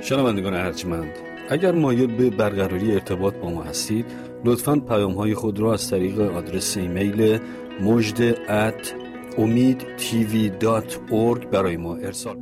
شنوندگان 0.00 0.54
ارجمند 0.54 1.29
اگر 1.50 1.72
مایل 1.72 2.16
به 2.16 2.30
برقراری 2.30 2.92
ارتباط 2.92 3.34
با 3.34 3.50
ما 3.50 3.62
هستید 3.62 4.06
لطفا 4.44 4.76
پیام 4.76 5.12
های 5.12 5.34
خود 5.34 5.58
را 5.58 5.72
از 5.72 5.90
طریق 5.90 6.20
آدرس 6.20 6.76
ایمیل 6.76 7.38
مجد 7.82 8.36
ات 8.48 8.94
امید 9.38 9.86
برای 11.52 11.76
ما 11.76 11.96
ارسال 11.96 12.36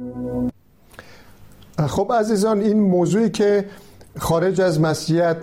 خب 1.86 2.12
عزیزان 2.20 2.60
این 2.60 2.80
موضوعی 2.80 3.30
که 3.30 3.64
خارج 4.18 4.60
از 4.60 4.80
مسیحیت 4.80 5.36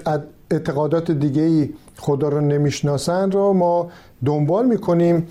اعتقادات 0.52 1.12
دیگه 1.12 1.42
ای 1.42 1.70
خدا 1.98 2.30
رو 2.30 2.42
نمی‌شناسن 2.42 3.32
رو 3.32 3.54
ما 3.54 3.90
دنبال 4.26 4.66
می‌کنیم. 4.66 5.28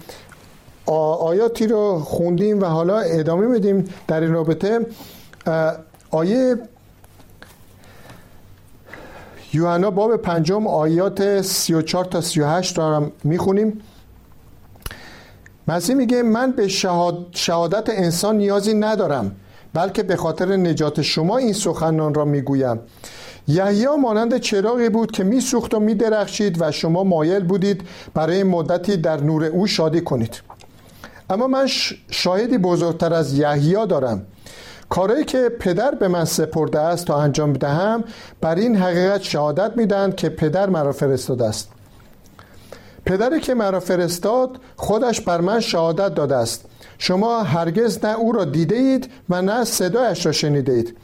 آیاتی 0.87 1.67
رو 1.67 1.99
خوندیم 1.99 2.61
و 2.61 2.64
حالا 2.64 2.99
ادامه 2.99 3.47
میدیم 3.47 3.85
در 4.07 4.21
این 4.21 4.33
رابطه. 4.33 4.87
آیه 6.11 6.57
یوحنا 9.54 9.90
باب 9.90 10.16
پنجم 10.16 10.66
آیات 10.66 11.42
34 11.42 12.04
تا 12.04 12.20
38 12.20 12.78
را 12.78 13.12
می‌خونیم. 13.25 13.80
مسیح 15.68 15.96
میگه 15.96 16.23
من 16.23 16.50
به 16.50 16.68
شهادت 17.32 17.90
انسان 17.90 18.37
نیازی 18.37 18.75
ندارم 18.75 19.37
بلکه 19.75 20.02
به 20.02 20.16
خاطر 20.16 20.56
نجات 20.56 21.02
شما 21.02 21.38
این 21.38 21.52
سخنان 21.52 22.14
را 22.14 22.25
می‌گویم. 22.25 22.80
یحیی 23.49 23.87
مانند 24.02 24.38
چراغی 24.38 24.88
بود 24.88 25.11
که 25.11 25.25
میسوخت 25.25 25.75
و 25.75 25.80
میدرخشید 25.80 26.62
و 26.62 26.70
شما 26.70 27.04
مایل 27.04 27.44
بودید 27.44 27.82
برای 28.14 28.42
مدتی 28.42 28.96
در 28.96 29.20
نور 29.20 29.44
او 29.44 29.66
شادی 29.66 30.00
کنید. 30.00 30.42
اما 31.30 31.46
من 31.46 31.66
شاهدی 32.11 32.58
بزرگتر 32.58 33.14
از 33.14 33.38
یحیی 33.38 33.87
دارم. 33.87 34.26
کاری 34.95 35.25
که 35.25 35.49
پدر 35.49 35.91
به 35.91 36.09
من 36.09 36.25
سپرده 36.25 36.81
است 36.81 37.07
تا 37.07 37.21
انجام 37.21 37.53
بدهم 37.53 38.05
بر 38.41 38.55
این 38.55 38.77
حقیقت 38.77 39.23
شهادت 39.23 39.77
میدن 39.77 40.13
که 40.13 40.29
پدر 40.29 40.71
مرا 40.71 40.93
فرستاده 40.93 41.45
است. 41.45 41.69
پدری 43.07 43.41
که 43.41 43.55
مرا 43.55 43.81
فرستاد 43.81 44.51
خودش 44.77 45.21
بر 45.21 45.41
من 45.41 45.61
شهادت 45.61 46.15
داده 46.15 46.37
است. 46.37 46.65
شما 46.99 47.43
هرگز 47.43 48.05
نه 48.05 48.19
او 48.19 48.33
را 48.33 48.45
دیده 48.45 48.77
اید 48.77 49.11
و 49.31 49.43
نه 49.43 49.65
صدایش 49.65 50.27
را 50.27 50.33
شنیده 50.33 50.73
اید 50.73 50.97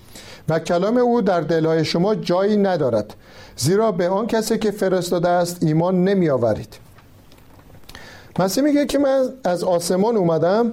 و 0.49 0.59
کلام 0.59 0.97
او 0.97 1.23
در 1.23 1.41
دلهای 1.41 1.85
شما 1.85 2.15
جایی 2.15 2.57
ندارد. 2.57 3.15
زیرا 3.57 3.93
به 3.93 4.09
آن 4.09 4.27
کسی 4.27 4.59
که 4.59 4.71
فرستاده 4.71 5.29
است 5.29 5.63
ایمان 5.63 6.05
نمی 6.05 6.31
آورید 6.31 6.77
مسیح 8.39 8.65
میگه 8.65 8.87
که 8.87 8.99
من 8.99 9.29
از 9.45 9.65
آسمان 9.65 10.17
اومدم. 10.17 10.73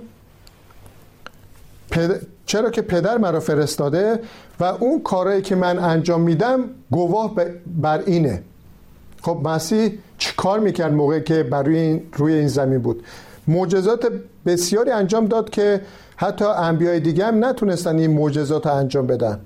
چرا 2.48 2.70
که 2.70 2.82
پدر 2.82 3.18
مرا 3.18 3.40
فرستاده 3.40 4.20
و 4.60 4.64
اون 4.64 5.02
کارهایی 5.02 5.42
که 5.42 5.56
من 5.56 5.80
انجام 5.80 6.22
میدم 6.22 6.64
گواه 6.92 7.36
بر 7.82 8.02
اینه. 8.06 8.44
خب 9.22 9.40
مسیح 9.44 9.92
چی 10.18 10.34
کار 10.38 10.60
می‌کرد 10.60 10.94
موقعی 10.94 11.22
که 11.22 11.44
بر 11.44 11.64
روی 11.64 11.78
این, 11.78 12.02
روی 12.14 12.34
این 12.34 12.48
زمین 12.48 12.80
بود؟ 12.80 13.04
معجزات 13.48 14.12
بسیاری 14.46 14.92
انجام 14.92 15.26
داد 15.26 15.50
که 15.50 15.82
حتی 16.16 16.46
انبیای 16.46 17.00
دیگه 17.00 17.26
هم 17.26 17.46
نتونستن 17.46 18.00
این 18.00 18.14
معجزات 18.14 18.68
رو 18.68 18.74
انجام 18.74 19.08
بدن. 19.08 19.40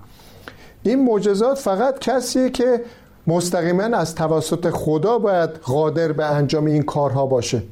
این 0.83 1.05
معجزات 1.05 1.57
فقط 1.57 1.99
کسیه 1.99 2.49
که 2.49 2.81
مستقیما 3.27 3.83
از 3.83 4.15
توسط 4.15 4.69
خدا 4.69 5.19
باید 5.19 5.49
قادر 5.49 6.11
به 6.11 6.25
انجام 6.25 6.65
این 6.65 6.83
کارها 6.83 7.25
باشه. 7.25 7.63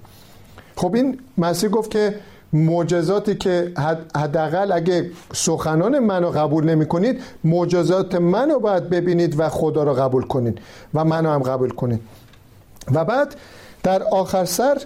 خب 0.75 0.95
این 0.95 1.19
مسیح 1.38 1.69
گفت 1.69 1.91
که 1.91 2.15
معجزاتی 2.53 3.36
که 3.36 3.72
حداقل 4.15 4.72
اگه 4.72 5.12
سخنان 5.34 6.00
منو 6.00 6.29
قبول 6.29 6.65
نمی 6.65 6.86
کنید 6.86 7.22
معجزات 7.44 8.15
منو 8.15 8.60
باید 8.60 8.89
ببینید 8.89 9.39
و 9.39 9.50
خدا 9.50 9.84
رو 9.84 9.94
قبول 9.94 10.24
کنید 10.24 10.58
و 10.94 11.06
منو 11.06 11.29
هم 11.29 11.44
قبول 11.44 11.70
کنید. 11.70 12.01
و 12.94 13.06
بعد 13.06 13.36
در 13.84 14.03
آخر 14.03 14.46
سر 14.46 14.77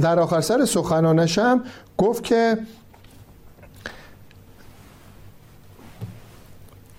در 0.00 0.20
آخر 0.20 0.40
سر 0.40 0.64
سخنانش 0.64 1.38
هم 1.38 1.64
گفت 1.98 2.24
که 2.24 2.58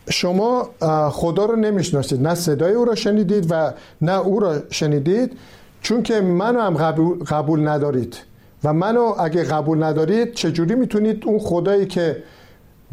شما 0.10 0.70
خدا 1.12 1.46
رو 1.46 1.56
نمی‌شناسید 1.56 2.28
نه 2.28 2.36
صدای 2.36 2.74
او 2.74 2.86
را 2.86 2.96
شنیدید 2.96 3.52
و 3.52 3.74
نه 4.02 4.18
او 4.20 4.40
را 4.40 4.60
شنیدید 4.70 5.38
چون 5.82 6.04
که 6.04 6.22
منو 6.22 6.60
هم 6.60 6.78
قبول, 6.78 7.24
قبول 7.24 7.68
ندارید. 7.68 8.31
و 8.64 8.74
منو 8.74 9.16
اگه 9.20 9.44
قبول 9.44 9.84
ندارید 9.84 10.34
چجوری 10.34 10.76
می‌تونید 10.76 11.26
اون 11.26 11.40
خدایی 11.40 11.86
که 11.86 12.24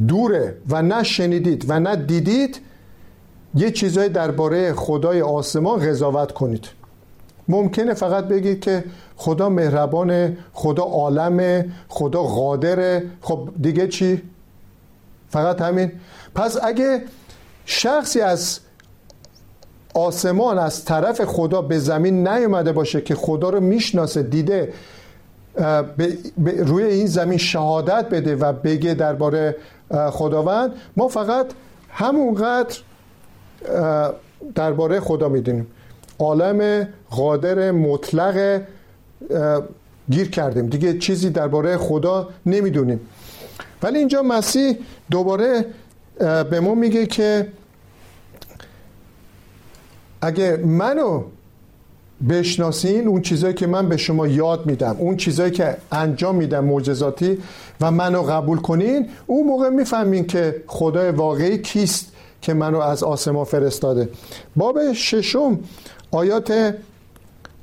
دوره 0.09 0.57
و 0.69 0.83
نه 0.83 1.03
شنیدید 1.03 1.65
و 1.69 1.81
نه 1.81 1.97
دیدید 1.97 2.61
یه 3.55 3.71
چیزایی 3.71 4.09
درباره 4.09 4.73
خدای 4.73 5.23
آسمان 5.23 5.81
قضاوت 5.81 6.33
کنید؟ 6.33 6.69
ممکنه 7.49 7.95
فقط 7.95 8.25
بگید 8.29 8.61
که 8.61 8.85
خدا 9.17 9.49
مهربانه 9.49 10.37
خدا 10.53 10.83
عالمه 10.83 11.69
خدا 11.89 12.23
قادره 12.23 13.03
خب 13.21 13.49
دیگه 13.63 13.89
چی؟ 13.89 14.23
فقط 15.29 15.61
همین. 15.63 15.93
پس 16.35 16.59
اگه 16.63 17.03
شخصی 17.65 18.21
از 18.21 18.61
آسمان 19.95 20.59
از 20.59 20.85
طرف 20.85 21.25
خدا 21.25 21.63
به 21.63 21.79
زمین 21.79 22.29
نیومده 22.29 22.73
باشه 22.73 23.01
که 23.01 23.15
خدا 23.15 23.51
رو 23.51 23.61
می‌شناسه 23.61 24.23
دیده 24.23 24.73
روی 26.45 26.85
این 26.85 27.07
زمین 27.07 27.39
شهادت 27.39 28.09
بده 28.09 28.37
و 28.37 28.53
بگه 28.53 28.95
درباره 28.95 29.57
خداوند 30.11 30.73
ما 30.97 31.09
فقط 31.09 31.47
همونقدر 31.91 32.77
درباره 34.55 35.01
خدا 35.01 35.29
می‌دونیم. 35.29 35.67
عالم 36.19 36.89
قادر 37.11 37.71
مطلق 37.71 38.63
گیر 40.11 40.31
کردیم. 40.31 40.67
دیگه 40.67 40.99
چیزی 40.99 41.31
درباره 41.31 41.77
خدا 41.77 42.29
نمی‌دونیم. 42.47 43.01
ولی 43.83 43.99
اینجا 43.99 44.23
مسیح 44.23 44.79
دوباره 45.11 45.65
به 46.51 46.61
ما 46.61 46.75
میگه 46.75 47.07
که 47.07 47.49
اگه 50.21 50.57
منو 50.57 51.25
بشناسین 52.29 53.09
اون 53.09 53.23
چیزایی 53.23 53.55
که 53.55 53.67
من 53.67 53.89
به 53.89 53.97
شما 53.97 54.27
یاد 54.27 54.67
میدم 54.67 54.97
اون 54.99 55.17
چیزایی 55.17 55.51
که 55.51 55.77
انجام 55.93 56.35
میدم 56.35 56.65
معجزاتی 56.65 57.39
و 57.81 57.91
منو 57.91 58.23
قبول 58.23 58.59
کنین 58.59 59.09
اون 59.27 59.47
موقع 59.47 59.69
می‌فهمین 59.69 60.27
که 60.27 60.63
خدای 60.67 61.11
واقعی 61.11 61.59
کیست 61.59 62.13
که 62.43 62.55
منو 62.55 62.79
از 62.79 63.03
آسمان 63.03 63.45
فرستاده. 63.45 64.09
باب 64.57 64.93
ششم 64.93 65.59
آیات 66.11 66.75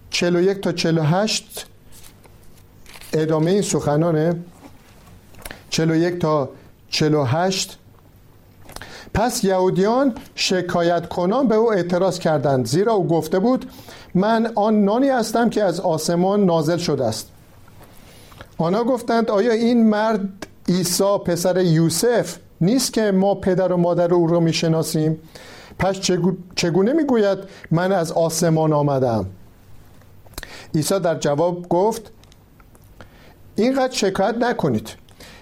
41 0.09 0.62
تا 0.62 0.71
48 0.71 1.65
ادامه 3.13 3.51
این 3.51 3.62
سخنانه. 3.62 4.35
41 5.69 6.19
تا 6.19 6.50
48 6.89 7.77
پس 9.13 9.43
یهودیان 9.43 10.15
شکایت 10.36 11.10
کنان 11.10 11.47
به 11.47 11.56
او 11.56 11.73
اعتراض 11.73 12.19
کردند 12.19 12.65
زیرا 12.67 12.93
او 12.93 13.08
گفته 13.08 13.39
بود 13.39 13.65
من 14.15 14.51
آن 14.56 14.84
نانی 14.84 15.10
هستم 15.10 15.49
که 15.49 15.63
از 15.63 15.80
آسمان 15.80 16.45
نازل 16.45 16.78
شده 16.78 17.06
است. 17.06 17.32
آنها 18.58 18.84
گفتند 18.84 19.32
آیا 19.32 19.51
این 19.51 19.89
مرد 19.89 20.47
عیسی 20.69 21.17
پسر 21.25 21.62
یوسف 21.62 22.38
نیست 22.62 22.93
که 22.93 23.12
ما 23.12 23.36
پدر 23.36 23.71
و 23.71 23.78
مادر 23.78 24.13
او 24.13 24.28
را 24.28 24.39
می‌شناسیم؟ 24.39 25.19
پس 25.80 25.99
چگونه 26.56 26.93
می‌گوید 26.93 27.38
من 27.71 27.91
از 27.91 28.12
آسمان 28.12 28.73
آمدم 28.73 29.25
عیسی 30.75 30.99
در 30.99 31.15
جواب 31.15 31.69
گفت 31.69 32.12
اینقدر 33.56 33.93
شکایت 33.93 34.36
نکنید. 34.38 34.89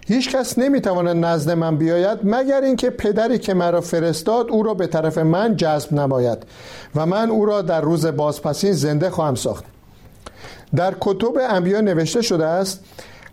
هیچ 0.07 0.35
کس 0.35 0.57
نمی‌تواند 0.57 1.25
نزد 1.25 1.51
من 1.51 1.77
بیاید 1.77 2.19
مگر 2.23 2.61
اینکه 2.61 2.89
پدری 2.89 3.39
که 3.39 3.53
مرا 3.53 3.81
فرستاد 3.81 4.49
او 4.49 4.63
را 4.63 4.73
به 4.73 4.87
طرف 4.87 5.17
من 5.17 5.55
جذب 5.55 5.93
نماید 5.93 6.37
و 6.95 7.05
من 7.05 7.29
او 7.29 7.45
را 7.45 7.61
در 7.61 7.81
روز 7.81 8.05
بازپسین 8.05 8.73
زنده 8.73 9.09
خواهم 9.09 9.35
ساخت. 9.35 9.63
در 10.75 10.95
کتب 11.01 11.37
انبیا 11.49 11.81
نوشته 11.81 12.21
شده 12.21 12.45
است 12.45 12.83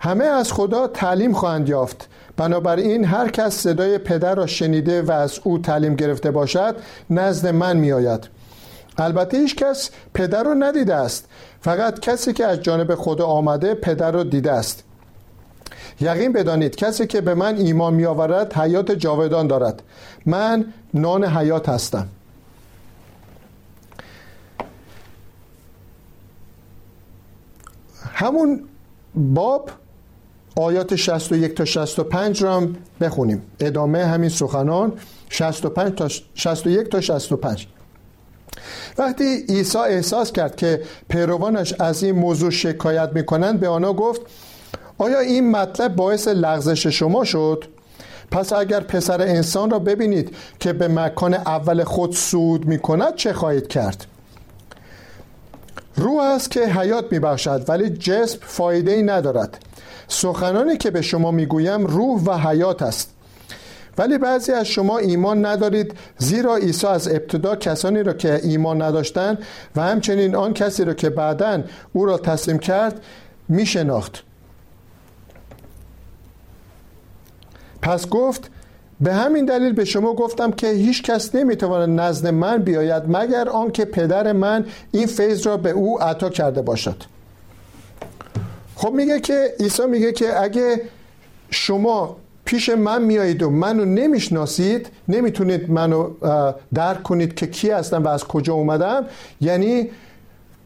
همه 0.01 0.25
از 0.25 0.53
خدا 0.53 0.87
تعلیم 0.87 1.33
خواهند 1.33 1.69
یافت. 1.69 2.09
بنابراین 2.37 3.05
هر 3.05 3.29
کس 3.31 3.55
صدای 3.55 3.99
پدر 3.99 4.35
را 4.35 4.47
شنیده 4.47 5.03
و 5.03 5.11
از 5.11 5.41
او 5.45 5.59
تعلیم 5.59 5.95
گرفته 5.97 6.31
باشد 6.31 6.77
نزد 7.11 7.47
من 7.47 7.77
میآید. 7.77 8.29
البته 8.99 9.39
هیچ 9.39 9.57
کس 9.57 9.91
پدر 10.15 10.43
را 10.43 10.55
ندیده 10.55 10.95
است. 10.95 11.29
فقط 11.61 12.01
کسی 12.01 12.33
که 12.33 12.47
از 12.47 12.61
جانب 12.61 12.95
خدا 12.95 13.27
آمده 13.27 13.75
پدر 13.75 14.13
را 14.13 14.23
دیده 14.23 14.53
است. 14.53 14.85
یقین 16.01 16.33
بدانید 16.33 16.77
کسی 16.77 17.07
که 17.07 17.21
به 17.21 17.35
من 17.35 17.57
ایمان 17.57 17.95
می 17.95 18.05
آورد 18.05 18.55
حیات 18.55 18.91
جاودان 18.91 19.47
دارد. 19.47 19.83
من 20.27 20.73
نان 20.95 21.25
حیات 21.25 21.69
هستم. 21.69 22.09
همون 28.13 28.61
باب 29.15 29.71
آیات 30.57 30.95
61 30.95 31.55
تا 31.55 31.65
65 31.65 32.43
را 32.43 32.57
هم 32.57 32.77
بخونیم. 33.01 33.43
ادامه 33.61 34.07
همین 34.07 34.29
سخنان 34.29 34.93
65 35.29 35.95
تا 35.95 36.09
61 36.35 36.89
تا 36.89 37.01
65 37.01 37.67
وقتی 38.99 39.45
عیسی 39.49 39.79
احساس 39.79 40.33
کرد 40.33 40.57
که 40.57 40.83
پیروانش 41.09 41.75
از 41.79 42.03
این 42.03 42.15
موضوع 42.15 42.51
شکایت 42.51 43.11
می‌کنند 43.15 43.61
به 43.61 43.69
آنها 43.69 43.93
گفت 43.93 44.21
آیا 45.01 45.21
این 45.21 45.51
مطلب 45.51 45.97
باعث 45.97 46.29
لغزش 46.29 46.87
شما 46.87 47.25
شد؟ 47.25 47.65
پس 48.31 48.53
اگر 48.53 48.81
پسر 48.81 49.23
انسان 49.23 49.71
را 49.71 49.79
ببینید 49.79 50.37
که 50.61 50.73
به 50.73 50.89
مکان 50.89 51.35
اول 51.35 51.85
خود 51.85 52.13
سود 52.13 52.67
می 52.67 52.79
کند 52.79 53.15
چه 53.15 53.33
خواهید 53.33 53.69
کرد؟ 53.69 54.07
روح 55.97 56.23
است 56.23 56.51
که 56.51 56.67
حیات 56.67 57.13
می 57.13 57.19
بخشد 57.19 57.65
ولی 57.69 57.91
جسم 57.91 58.39
فایده 58.41 58.93
ای 58.93 59.03
ندارد 59.03 59.59
سخنانی 60.09 60.77
که 60.77 60.91
به 60.91 61.03
شما 61.03 61.31
می 61.31 61.47
گویم 61.47 61.87
روح 61.87 62.21
و 62.23 62.39
حیات 62.39 62.83
است 62.83 63.11
ولی 63.99 64.19
بعضی 64.19 64.53
از 64.53 64.67
شما 64.67 64.99
ایمان 64.99 65.47
ندارید 65.47 65.95
زیرا 66.19 66.57
عیسی 66.57 66.87
از 66.87 67.09
ابتدا 67.09 67.57
کسانی 67.57 68.03
را 68.03 68.13
که 68.13 68.41
ایمان 68.43 68.83
نداشتند 68.83 69.39
و 69.77 69.83
همچنین 69.83 70.37
آن 70.37 70.55
کسی 70.55 70.85
را 70.85 70.95
که 70.95 71.11
بعدا 71.11 71.63
او 71.93 72.07
را 72.07 72.19
تسلیم 72.19 72.59
کرد 72.59 73.01
می 73.49 73.67
پس 77.91 78.09
گفت 78.09 78.51
به 79.01 79.15
همین 79.15 79.45
دلیل 79.45 79.73
به 79.73 79.85
شما 79.85 80.15
گفتم 80.15 80.51
که 80.51 80.67
هیچ 80.67 81.03
کس 81.03 81.35
نمی‌تواند 81.35 82.01
نزد 82.01 82.27
من 82.27 82.59
بیاید 82.59 83.03
مگر 83.09 83.49
آنکه 83.49 83.85
پدر 83.85 84.33
من 84.33 84.67
این 84.93 85.07
فیض 85.07 85.47
را 85.47 85.57
به 85.57 85.71
او 85.71 86.03
عطا 86.03 86.29
کرده 86.29 86.63
باشد. 86.63 87.03
خب 88.77 88.93
میگه 88.93 89.21
که 89.21 89.55
عیسی 89.61 89.87
میگه 89.87 90.13
که 90.13 90.43
اگه 90.43 90.83
شما 91.51 92.17
پیش 92.45 92.69
من 92.69 93.03
میایید 93.03 93.43
و 93.43 93.51
منو 93.51 93.85
نمی‌شناسید 93.85 94.89
نمی‌تونید 95.09 95.71
منو 95.71 96.11
درک 96.75 97.03
کنید 97.03 97.35
که 97.35 97.47
کی 97.47 97.71
هستم 97.71 98.05
و 98.05 98.09
از 98.09 98.25
کجا 98.25 98.55
اومدم 98.55 99.07
یعنی 99.41 99.91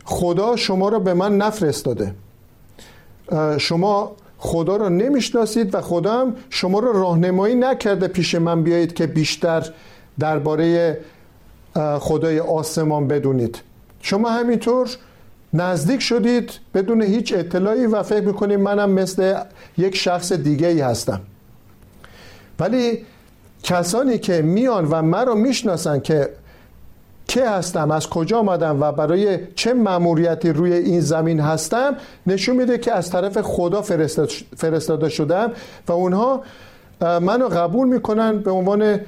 خدا 0.04 0.56
شما 0.56 0.88
را 0.88 0.98
به 0.98 1.14
من 1.14 1.36
نفرستاده. 1.36 2.14
شما 3.58 4.16
خدا 4.44 4.76
را 4.76 4.88
نمی‌شناسید 4.88 5.74
و 5.74 5.80
خدا 5.80 6.20
هم 6.20 6.36
شما 6.50 6.78
را 6.78 6.90
راهنمایی 6.90 7.54
نکرده 7.54 8.08
پیش 8.08 8.34
من 8.34 8.62
بیایید 8.62 8.94
که 8.94 9.06
بیشتر 9.06 9.70
درباره 10.18 10.98
خدای 11.98 12.40
آسمان 12.40 13.08
بدونید. 13.08 13.58
شما 14.00 14.28
همینطور 14.30 14.88
نزدیک 15.52 16.00
شدید 16.00 16.50
بدون 16.74 17.02
هیچ 17.02 17.34
اطلاعی 17.36 17.86
و 17.86 18.02
فکر 18.02 18.20
می‌کنید 18.20 18.60
منم 18.60 18.90
مثل 18.90 19.34
یک 19.78 19.96
شخص 19.96 20.32
دیگه 20.32 20.66
ای 20.66 20.80
هستم. 20.80 21.20
ولی 22.60 23.04
کسانی 23.62 24.18
که 24.18 24.42
میان 24.42 24.88
و 24.90 25.02
مرا 25.02 25.34
می‌شناسن 25.34 26.00
که 26.00 26.28
که 27.28 27.48
هستم 27.48 27.90
از 27.90 28.08
کجا 28.08 28.38
آمدم 28.38 28.82
و 28.82 28.92
برای 28.92 29.38
چه 29.54 29.74
مأموریتی 29.74 30.52
روی 30.52 30.72
این 30.72 31.00
زمین 31.00 31.40
هستم 31.40 31.96
نشون 32.26 32.56
میده 32.56 32.78
که 32.78 32.92
از 32.92 33.10
طرف 33.10 33.40
خدا 33.40 33.82
فرستاده 34.56 35.08
شدم 35.08 35.52
و 35.88 35.92
اونها 35.92 36.42
منو 37.00 37.48
قبول 37.48 37.88
می‌کنن 37.88 38.38
به 38.38 38.50
عنوان 38.50 39.00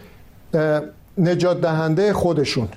نجات 1.19 1.61
دهنده 1.61 2.13
خودشون. 2.13 2.69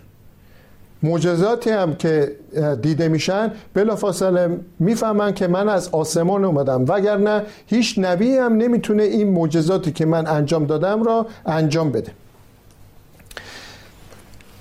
معجزاتی 1.04 1.70
هم 1.70 1.96
که 1.96 2.36
دیده 2.82 3.08
میشن 3.08 3.52
بلافاصله 3.74 4.60
می‌فهمن 4.80 5.34
که 5.34 5.48
من 5.48 5.70
از 5.70 5.90
آسمان 5.92 6.46
اومدم. 6.46 6.86
وگرنه 6.88 7.44
هیچ 7.66 7.96
نبی 7.98 8.36
هم 8.36 8.54
نمی‌تونه 8.54 9.04
این 9.04 9.30
معجزاتی 9.30 9.92
که 9.92 10.06
من 10.06 10.28
انجام 10.28 10.66
دادم 10.66 11.04
را 11.04 11.26
انجام 11.46 11.92
بده. 11.92 12.12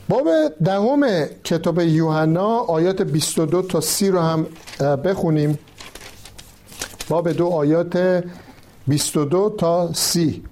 باب 0.09 0.29
دهم 0.65 1.27
کتاب 1.45 1.81
یوحنا 1.81 2.47
آیات 2.59 3.03
22 3.03 3.63
تا 3.63 3.81
30 3.81 4.11
رو 4.11 4.21
هم 4.21 4.47
بخونیم. 5.05 5.59
باب 7.09 7.33
دو 7.33 7.47
آیات 7.47 8.25
22 8.87 9.55
تا 9.59 9.93
30 9.93 10.45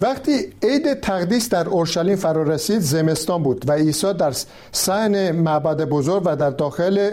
وقتی 0.00 0.52
عید 0.62 1.00
تقدیس 1.00 1.48
در 1.48 1.68
اورشلیم 1.68 2.16
فرا 2.16 2.42
رسید 2.42 2.78
زمستان 2.78 3.42
بود 3.42 3.64
و 3.68 3.72
عیسی 3.72 4.12
در 4.12 4.32
صحن 4.72 5.30
معبد 5.32 5.84
بزرگ 5.84 6.22
و 6.26 6.36
در 6.36 6.50
داخل 6.50 7.10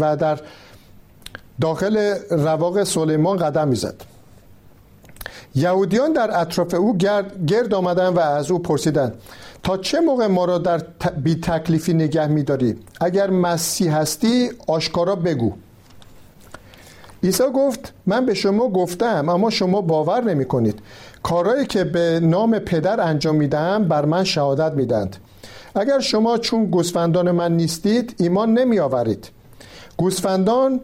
و 0.00 0.16
در 0.16 0.40
داخل 1.60 2.14
رواق 2.30 2.84
سلیمان 2.84 3.36
قدم 3.36 3.68
می‌زد. 3.68 4.11
یهودیان 5.54 6.12
در 6.12 6.40
اطراف 6.40 6.74
او 6.74 6.96
گرد, 6.96 7.46
گرد 7.46 7.74
آمدن 7.74 8.08
و 8.08 8.18
از 8.18 8.50
او 8.50 8.58
پرسیدند 8.58 9.14
تا 9.62 9.76
چه 9.76 10.00
موقع 10.00 10.26
ما 10.26 10.44
را 10.44 10.58
در 10.58 10.78
بی 11.16 11.34
تکلیفی 11.34 11.94
نگه 11.94 12.26
میداری؟ 12.26 12.78
اگر 13.00 13.30
مسیح 13.30 13.96
هستی 13.96 14.50
آشکارا 14.66 15.16
بگو. 15.16 15.52
عیسی 17.22 17.44
گفت 17.54 17.92
من 18.06 18.26
به 18.26 18.34
شما 18.34 18.68
گفتم 18.68 19.28
اما 19.28 19.50
شما 19.50 19.80
باور 19.80 20.24
نمی 20.24 20.44
کنید 20.44 20.78
کارهایی 21.22 21.66
که 21.66 21.84
به 21.84 22.20
نام 22.22 22.58
پدر 22.58 23.00
انجام 23.00 23.36
می‌دهم 23.36 23.84
بر 23.84 24.04
من 24.04 24.24
شهادت 24.24 24.72
میدند 24.72 25.16
اگر 25.74 26.00
شما 26.00 26.38
چون 26.38 26.66
گوسفندان 26.66 27.30
من 27.30 27.56
نیستید 27.56 28.14
ایمان 28.18 28.54
نمی 28.54 28.78
آورید 28.78 29.28
گوسفندان 29.96 30.80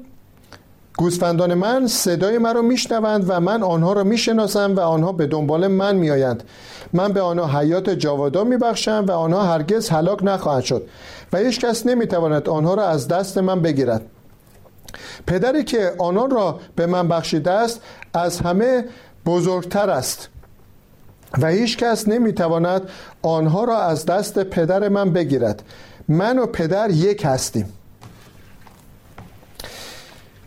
گوسفندان 0.99 1.55
من 1.55 1.87
صدای 1.87 2.39
من 2.39 2.55
رو 2.55 2.63
میشنوند 2.63 3.25
و 3.29 3.41
من 3.41 3.63
آنها 3.63 3.93
را 3.93 4.05
می‌شناسم 4.05 4.77
و 4.77 4.81
آنها 4.81 5.13
به 5.13 5.27
دنبال 5.27 5.67
من 5.67 5.97
میآیند. 5.97 6.43
من 6.93 7.13
به 7.13 7.21
آنها 7.21 7.59
حیات 7.59 7.91
جاودان 7.91 8.47
میبخشم 8.47 9.05
و 9.09 9.13
آنها 9.13 9.43
هرگز 9.43 9.89
هلاک 9.89 10.19
نخواهند 10.23 10.63
شد 10.63 10.89
و 11.33 11.39
هیچ 11.39 11.61
کس 11.61 11.87
نمی‌تواند 11.87 12.49
آنها 12.49 12.75
را 12.75 12.87
از 12.89 13.09
دست 13.09 13.39
من 13.39 13.63
بگیرد. 13.63 14.03
پدری 15.27 15.65
که 15.65 15.93
آنان 15.99 16.31
را 16.31 16.61
به 16.77 16.87
من 16.87 17.09
بخشیده 17.09 17.51
است 17.51 17.81
از 18.15 18.41
همه 18.41 18.85
بزرگتر 19.27 19.91
است 19.91 20.29
و 21.43 21.47
هیچ 21.47 21.77
کس 21.77 22.09
نمی‌تواند 22.09 22.83
آنها 23.23 23.65
را 23.65 23.79
از 23.79 24.07
دست 24.07 24.39
پدر 24.39 24.89
من 24.89 25.13
بگیرد. 25.13 25.63
من 26.09 26.39
و 26.39 26.47
پدر 26.47 26.91
یک 26.91 27.25
هستیم. 27.25 27.73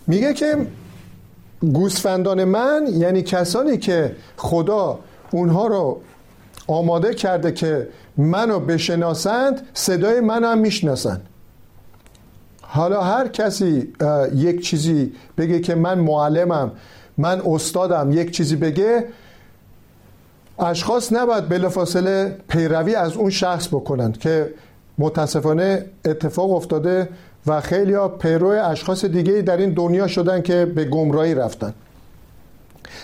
میگه 0.08 0.34
که 0.34 0.68
گوسفندان 1.74 2.44
من 2.44 2.88
یعنی 2.92 3.22
کسانی 3.22 3.78
که 3.78 4.16
خدا 4.38 5.00
اونها 5.32 5.68
رو 5.68 6.02
آماده 6.68 7.14
کرده 7.14 7.52
که 7.52 7.88
منو 8.18 8.60
بشناسند 8.60 9.68
صدای 9.74 10.20
من 10.20 10.44
هم 10.44 10.58
می‌شناسند. 10.58 11.22
حالا 12.62 13.02
هر 13.02 13.28
کسی 13.28 13.94
یک 14.36 14.66
چیزی 14.66 15.14
بگه 15.38 15.60
که 15.60 15.76
من 15.76 16.00
معلمم 16.00 16.72
من 17.18 17.42
استادم 17.46 18.12
یک 18.12 18.32
چیزی 18.32 18.56
بگه 18.56 19.06
اشخاص 20.60 21.14
نباید 21.14 21.50
بلافاصله 21.50 22.38
پیروی 22.48 22.96
از 22.96 23.14
اون 23.14 23.30
شخص 23.30 23.68
بکنند 23.68 24.18
که 24.18 24.54
متاسفانه 24.98 25.86
اتفاق 26.06 26.52
افتاده 26.52 27.10
و 27.48 27.62
خیلی 27.62 27.94
ها 27.94 28.08
پیرو 28.08 28.48
اشخاص 28.48 29.06
دیگه 29.06 29.42
در 29.42 29.58
این 29.58 29.74
دنیا 29.74 30.08
شدن 30.08 30.42
که 30.42 30.66
به 30.66 30.86
گمراهی 30.86 31.36
رفتن. 31.36 31.74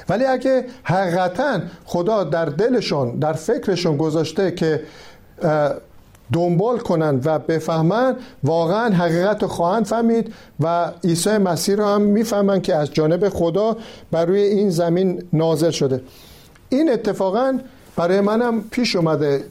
ولی 0.10 0.26
اگه 0.26 0.66
حقیقتا 0.84 1.60
خدا 1.86 2.24
در 2.24 2.46
دلشون 2.46 3.20
در 3.20 3.34
فکرشون 3.34 3.98
گذاشته 3.98 4.52
که 4.52 4.82
دنبال 6.34 6.78
کنند 6.78 7.28
و 7.28 7.40
بفهمند 7.40 8.16
واقعا 8.44 8.94
حقیقت 8.94 9.42
رو 9.42 9.48
خواهند 9.48 9.86
فهمید 9.86 10.34
و 10.60 10.92
عیسی 11.04 11.38
مسیح 11.38 11.76
رو 11.76 11.86
هم 11.86 12.02
می‌فهمند 12.02 12.62
که 12.62 12.76
از 12.76 12.94
جانب 12.94 13.30
خدا 13.30 13.78
بر 14.12 14.26
روی 14.26 14.42
این 14.42 14.70
زمین 14.70 15.24
نازل 15.34 15.70
شده. 15.70 16.02
این 16.70 16.92
اتفاقا 16.92 17.60
برای 17.96 18.22
منم 18.22 18.64
پیش 18.72 18.96
اومده 18.96 19.44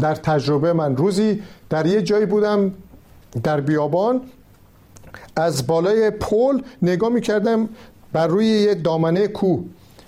در 0.00 0.14
تجربه 0.14 0.72
من. 0.72 0.96
روزی 0.96 1.42
در 1.70 1.86
یه 1.86 2.02
جایی 2.02 2.26
بودم 2.26 2.72
در 3.42 3.60
بیابان 3.60 4.20
از 5.36 5.66
بالای 5.66 6.10
پل 6.10 6.60
نگاه 6.82 7.10
می‌کردم 7.10 7.68
بر 8.12 8.26
روی 8.26 8.46
یه 8.46 8.74
دامنه 8.74 9.28
کوه 9.28 9.64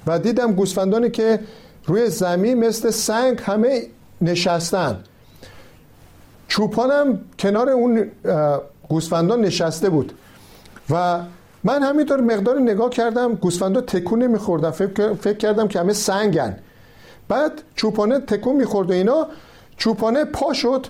و 0.07 0.19
دیدم 0.19 0.53
گوسفندانی 0.53 1.11
که 1.11 1.41
روی 1.87 2.11
زمین 2.11 2.67
مثل 2.67 2.91
سنگ 2.91 3.41
همه 3.43 3.83
نشستن. 4.21 5.05
چوپانم 6.49 7.21
کنار 7.39 7.71
اون 7.71 8.11
گوسفندان 8.89 9.41
نشسته 9.41 9.91
بود 9.91 10.13
و 10.91 11.21
من 11.65 11.83
همینطور 11.83 12.21
مقدار 12.21 12.61
نگاه 12.61 12.91
کردم 12.91 13.35
گوسفندا 13.35 13.81
تکون 13.81 14.23
نمیخوردن. 14.23 14.71
فکر, 14.71 15.15
فکر 15.15 15.37
کردم 15.37 15.69
که 15.69 15.81
همه 15.81 15.93
سنگن. 15.93 16.59
بعد 17.29 17.53
چوپانه 17.75 18.21
تکون 18.21 18.57
می‌خورد 18.57 18.91
و 18.91 18.93
اینا. 18.93 19.27
چوپانه 19.77 20.25
پا 20.25 20.53
شد 20.53 20.87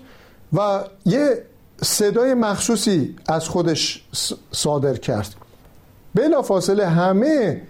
و 0.52 0.84
یه 1.06 1.42
صدای 1.84 2.34
مخصوصی 2.34 3.16
از 3.28 3.48
خودش 3.48 4.04
صادر 4.52 4.94
کرد. 4.94 5.34
بلا 6.14 6.42
فاصله 6.42 6.86
همه 6.86 7.62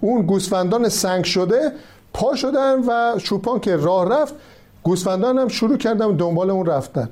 اون 0.00 0.22
گوسفندان 0.22 0.88
سنگ 0.88 1.24
شده 1.24 1.72
پا 2.14 2.34
شدن 2.34 2.74
و 2.86 3.18
چوپان 3.18 3.60
که 3.60 3.76
راه 3.76 4.08
رفت 4.08 4.34
گوسفندان 4.82 5.38
هم 5.38 5.48
شروع 5.48 5.76
کردم 5.76 6.16
دنبال 6.16 6.50
اون 6.50 6.66
رفتن. 6.66 7.08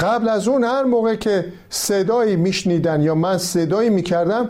قبل 0.00 0.28
از 0.28 0.48
اون 0.48 0.64
هر 0.64 0.82
موقع 0.82 1.14
که 1.14 1.52
صدایی 1.70 2.36
میشنیدن 2.36 3.02
یا 3.02 3.14
من 3.14 3.38
صدایی 3.38 3.90
می‌کردم 3.90 4.48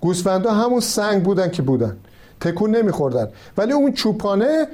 گوسفندا 0.00 0.52
همون 0.52 0.80
سنگ 0.80 1.22
بودن 1.22 1.50
که 1.50 1.62
بودن. 1.62 1.96
تکون 2.40 2.76
نمیخوردن. 2.76 3.28
ولی 3.56 3.72
اون 3.72 3.92
چوپانه 3.92 4.66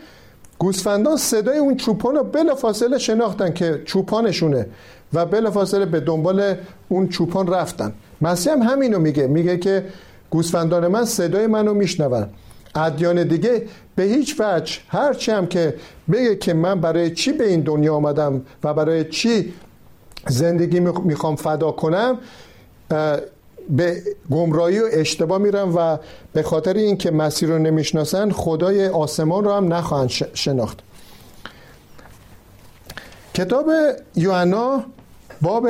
گوسفندان 0.61 1.17
صدای 1.17 1.59
اون 1.59 1.77
چوپان 1.77 2.15
رو 2.15 2.25
بلا 2.25 2.55
فاصله 2.55 2.99
شناختن 2.99 3.53
که 3.53 3.83
چوپانشونه 3.85 4.67
و 5.13 5.27
بلا 5.27 5.51
فاصله 5.51 5.87
به 5.87 6.01
دنبال 6.01 6.55
اون 6.89 7.09
چوپان 7.09 7.47
رفتن. 7.47 7.93
مسیح 8.21 8.53
هم 8.53 8.63
همینو 8.63 8.99
میگه. 8.99 9.27
میگه 9.27 9.59
که 9.59 9.85
گوسفندان 10.31 10.87
من 10.87 11.05
صدای 11.05 11.47
منو 11.47 11.75
میشنون. 11.75 12.27
ادیان 12.75 13.29
دیگه 13.29 13.67
به 13.97 14.03
هیچ 14.03 14.41
وجه 14.41 14.79
هرچی 14.89 15.31
هم 15.31 15.47
که 15.47 15.75
بگه 16.13 16.37
که 16.37 16.55
من 16.55 16.81
برای 16.81 17.11
چی 17.11 17.33
به 17.33 17.49
این 17.49 17.61
دنیا 17.61 17.95
آمدم 17.95 18.43
و 18.65 18.75
برای 18.75 19.05
چی 19.05 19.53
زندگی 20.29 20.81
می‌خوام 20.81 21.37
فدا 21.37 21.71
کنم 21.73 22.19
به 23.71 24.03
گمراهی 24.31 24.79
و 24.79 24.89
اشتباه 24.93 25.39
میرم 25.39 25.77
و 25.77 25.99
به 26.33 26.43
خاطر 26.43 26.75
اینکه 26.75 27.11
مسیر 27.11 27.49
رو 27.49 27.59
نمی‌شناسن 27.59 28.31
خدای 28.31 28.89
آسمان 28.89 29.45
رو 29.45 29.53
هم 29.53 29.73
نخواهند 29.73 30.11
شناخت. 30.35 30.79
کتاب 33.35 33.71
یوحنا 34.17 34.85
باب 35.41 35.69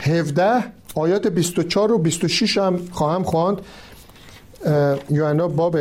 هفده 0.00 0.64
آیات 0.94 1.26
24 1.26 1.92
و 1.92 1.98
26 1.98 2.58
هم 2.58 2.88
خواهم 2.92 3.22
خواند. 3.22 3.60
یوحنا 5.10 5.48
باب 5.48 5.76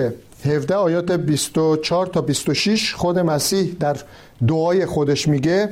17 0.45 0.75
آیات 0.75 1.11
24 1.11 2.07
تا 2.07 2.21
26 2.21 2.95
خود 2.95 3.19
مسیح 3.19 3.75
در 3.79 3.97
دعای 4.47 4.85
خودش 4.85 5.27
میگه. 5.27 5.69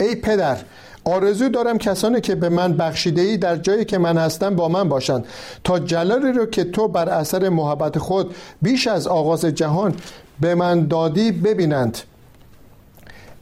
ای 0.00 0.14
پدر 0.14 0.58
آرزو 1.04 1.48
دارم 1.48 1.78
کسانی 1.78 2.20
که 2.20 2.34
به 2.34 2.48
من 2.48 2.72
بخشیده 2.72 3.22
ای 3.22 3.36
در 3.36 3.56
جایی 3.56 3.84
که 3.84 3.98
من 3.98 4.18
هستم 4.18 4.56
با 4.56 4.68
من 4.68 4.88
باشند. 4.88 5.26
تا 5.64 5.78
جلالی 5.78 6.32
رو 6.32 6.46
که 6.46 6.64
تو 6.64 6.88
بر 6.88 7.08
اثر 7.08 7.48
محبت 7.48 7.98
خود 7.98 8.34
بیش 8.62 8.86
از 8.86 9.06
آغاز 9.06 9.44
جهان 9.44 9.94
به 10.40 10.54
من 10.54 10.86
دادی 10.86 11.32
ببینند. 11.32 11.98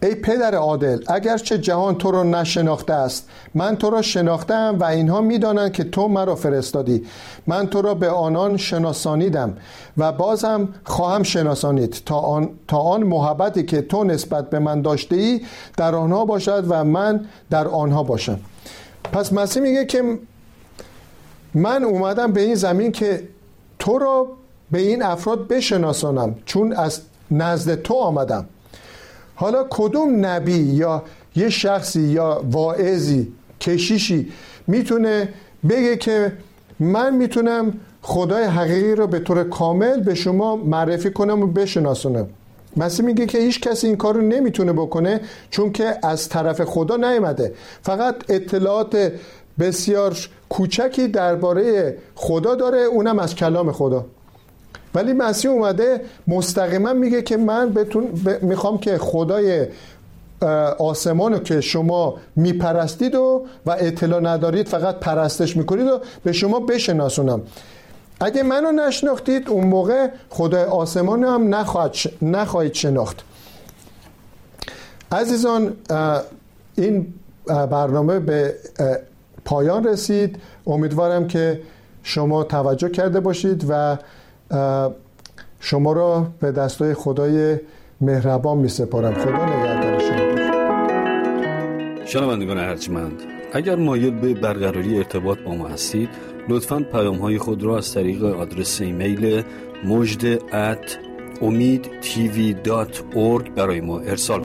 ای 0.03 0.15
پدر 0.15 0.55
عادل 0.55 1.05
اگرچه 1.07 1.59
جهان 1.59 1.95
تو 1.95 2.11
را 2.11 2.23
نشناخته 2.23 2.93
است 2.93 3.29
من 3.55 3.77
تو 3.77 3.91
را 3.91 4.03
شناختم 4.03 4.77
و 4.81 4.85
اینها 4.85 5.21
می‌دانند 5.21 5.73
که 5.73 5.85
تو 5.85 6.09
مرا 6.09 6.35
فرستادی. 6.35 7.07
من 7.47 7.67
تو 7.67 7.83
را 7.83 7.95
به 7.95 8.11
آنان 8.11 8.57
شناسانیدم 8.57 9.57
و 9.99 10.13
بازم 10.13 10.69
خواهم 10.85 11.23
شناسانید. 11.23 12.03
تا 12.07 12.19
آن, 12.19 12.51
تا 12.69 12.79
آن 12.79 13.03
محبتی 13.03 13.63
که 13.63 13.83
تو 13.83 14.05
نسبت 14.05 14.51
به 14.51 14.59
من 14.59 14.83
داشته 14.83 15.17
ای 15.17 15.41
در 15.77 15.95
آنها 15.95 16.25
باشد 16.25 16.65
و 16.69 16.85
من 16.85 17.25
در 17.51 17.69
آنها 17.69 18.03
باشم. 18.03 18.39
پس 19.13 19.33
مسیح 19.33 19.63
میگه 19.63 19.85
که 19.85 20.19
من 21.55 21.85
اومدم 21.85 22.33
به 22.33 22.41
این 22.41 22.55
زمین 22.55 22.93
که 22.93 23.29
تو 23.79 23.99
را 23.99 24.27
به 24.71 24.79
این 24.79 25.03
افراد 25.03 25.49
بشناسانم 25.49 26.35
چون 26.47 26.73
از 26.73 27.01
نزد 27.31 27.83
تو 27.83 27.95
آمدم. 27.95 28.47
حالا 29.43 29.67
کدوم 29.71 30.27
نبی 30.27 30.59
یا 30.59 31.03
یه 31.37 31.49
شخصی 31.49 32.01
یا 32.01 32.43
واعظی 32.51 33.33
کشیشی 33.61 34.33
می‌تونه 34.67 35.29
بگه 35.69 35.97
که 35.97 36.33
من 36.81 37.17
می‌تونم 37.17 37.73
خدای 38.03 38.45
حقیقی 38.45 38.95
رو 38.95 39.07
به 39.07 39.19
طور 39.19 39.45
کامل 39.45 40.01
به 40.01 40.15
شما 40.15 40.57
معرفی 40.57 41.11
کنم 41.11 41.43
و 41.43 41.47
بشناسونم؟ 41.47 42.27
مسیح 42.77 43.07
میگه 43.07 43.27
که 43.27 43.39
هیچ 43.39 43.61
کسی 43.61 43.87
این 43.87 43.97
کار 43.97 44.15
رو 44.15 44.23
نمی‌تونه 44.23 44.73
بکنه 44.73 45.21
چون 45.51 45.73
که 45.73 45.95
از 46.03 46.29
طرف 46.29 46.65
خدا 46.65 46.97
نیامده. 46.97 47.55
فقط 47.83 48.15
اطلاعات 48.29 49.13
بسیار 49.59 50.17
کوچکی 50.49 51.09
درباره 51.09 51.97
خدا 52.15 52.55
داره 52.55 52.79
اونم 52.79 53.19
از 53.19 53.35
کلام 53.35 53.73
خدا. 53.73 54.07
ولی 54.95 55.13
مسیح 55.13 55.51
اومده 55.51 56.01
مستقیما 56.29 56.93
میگه 56.93 57.23
که 57.23 57.37
من 57.37 57.73
بتون 57.73 58.09
می‌خوام 58.43 58.79
که 58.79 58.99
خدای 58.99 59.67
آسمان 60.79 61.33
رو 61.33 61.39
که 61.39 61.61
شما 61.61 62.15
میپرستید 62.37 63.15
و 63.15 63.47
و 63.67 63.77
اطلاع 63.79 64.21
ندارید 64.21 64.69
فقط 64.69 65.01
پرستش 65.01 65.57
می‌کنید 65.57 65.87
و 65.87 66.01
به 66.25 66.33
شما 66.33 66.61
بشناسونم. 66.61 67.43
اگه 68.21 68.43
منو 68.43 68.73
نشناختید 68.73 69.49
اون 69.49 69.67
موقع 69.67 70.09
خدای 70.31 70.65
آسمان 70.65 71.25
هم 71.25 71.55
نخواهد 71.55 71.97
نخواهید 72.23 72.75
شناخت. 72.75 73.17
عزیزان 75.13 75.73
این 76.77 77.15
برنامه 77.47 78.19
به 78.19 78.55
پایان 79.45 79.87
رسید. 79.87 80.37
امیدوارم 80.67 81.27
که 81.27 81.61
شما 82.03 82.45
توجه 82.45 82.89
کرده 82.89 83.21
باشید 83.21 83.67
و 83.69 83.97
شما 85.61 85.93
را 85.93 86.27
به 86.41 86.53
دستای 86.53 86.95
خدای 86.95 87.57
مهربان 88.01 88.59
می 88.59 88.69
سپارم. 88.69 89.15
خدا 89.15 89.47
نگهدار 89.47 89.99
شما 89.99 90.33
شنوندگان 92.07 92.59
ارجمند 92.59 93.23
اگر 93.53 93.77
مایل 93.77 94.21
به 94.21 94.35
برقراری 94.35 94.97
ارتباط 94.97 95.39
با 95.39 95.55
ما 95.55 95.69
هستید 95.69 96.09
لطفا 96.49 96.81
پیام 96.93 97.17
های 97.17 97.39
خود 97.39 97.63
را 97.63 97.79
از 97.79 97.95
طریق 97.95 98.25
آدرس 98.25 98.81
ایمیل 98.81 99.43
مجد 99.85 100.43
ات 100.55 100.99
امید 101.43 101.91
برای 103.57 103.81
ما 103.81 104.01
ارسال 104.01 104.45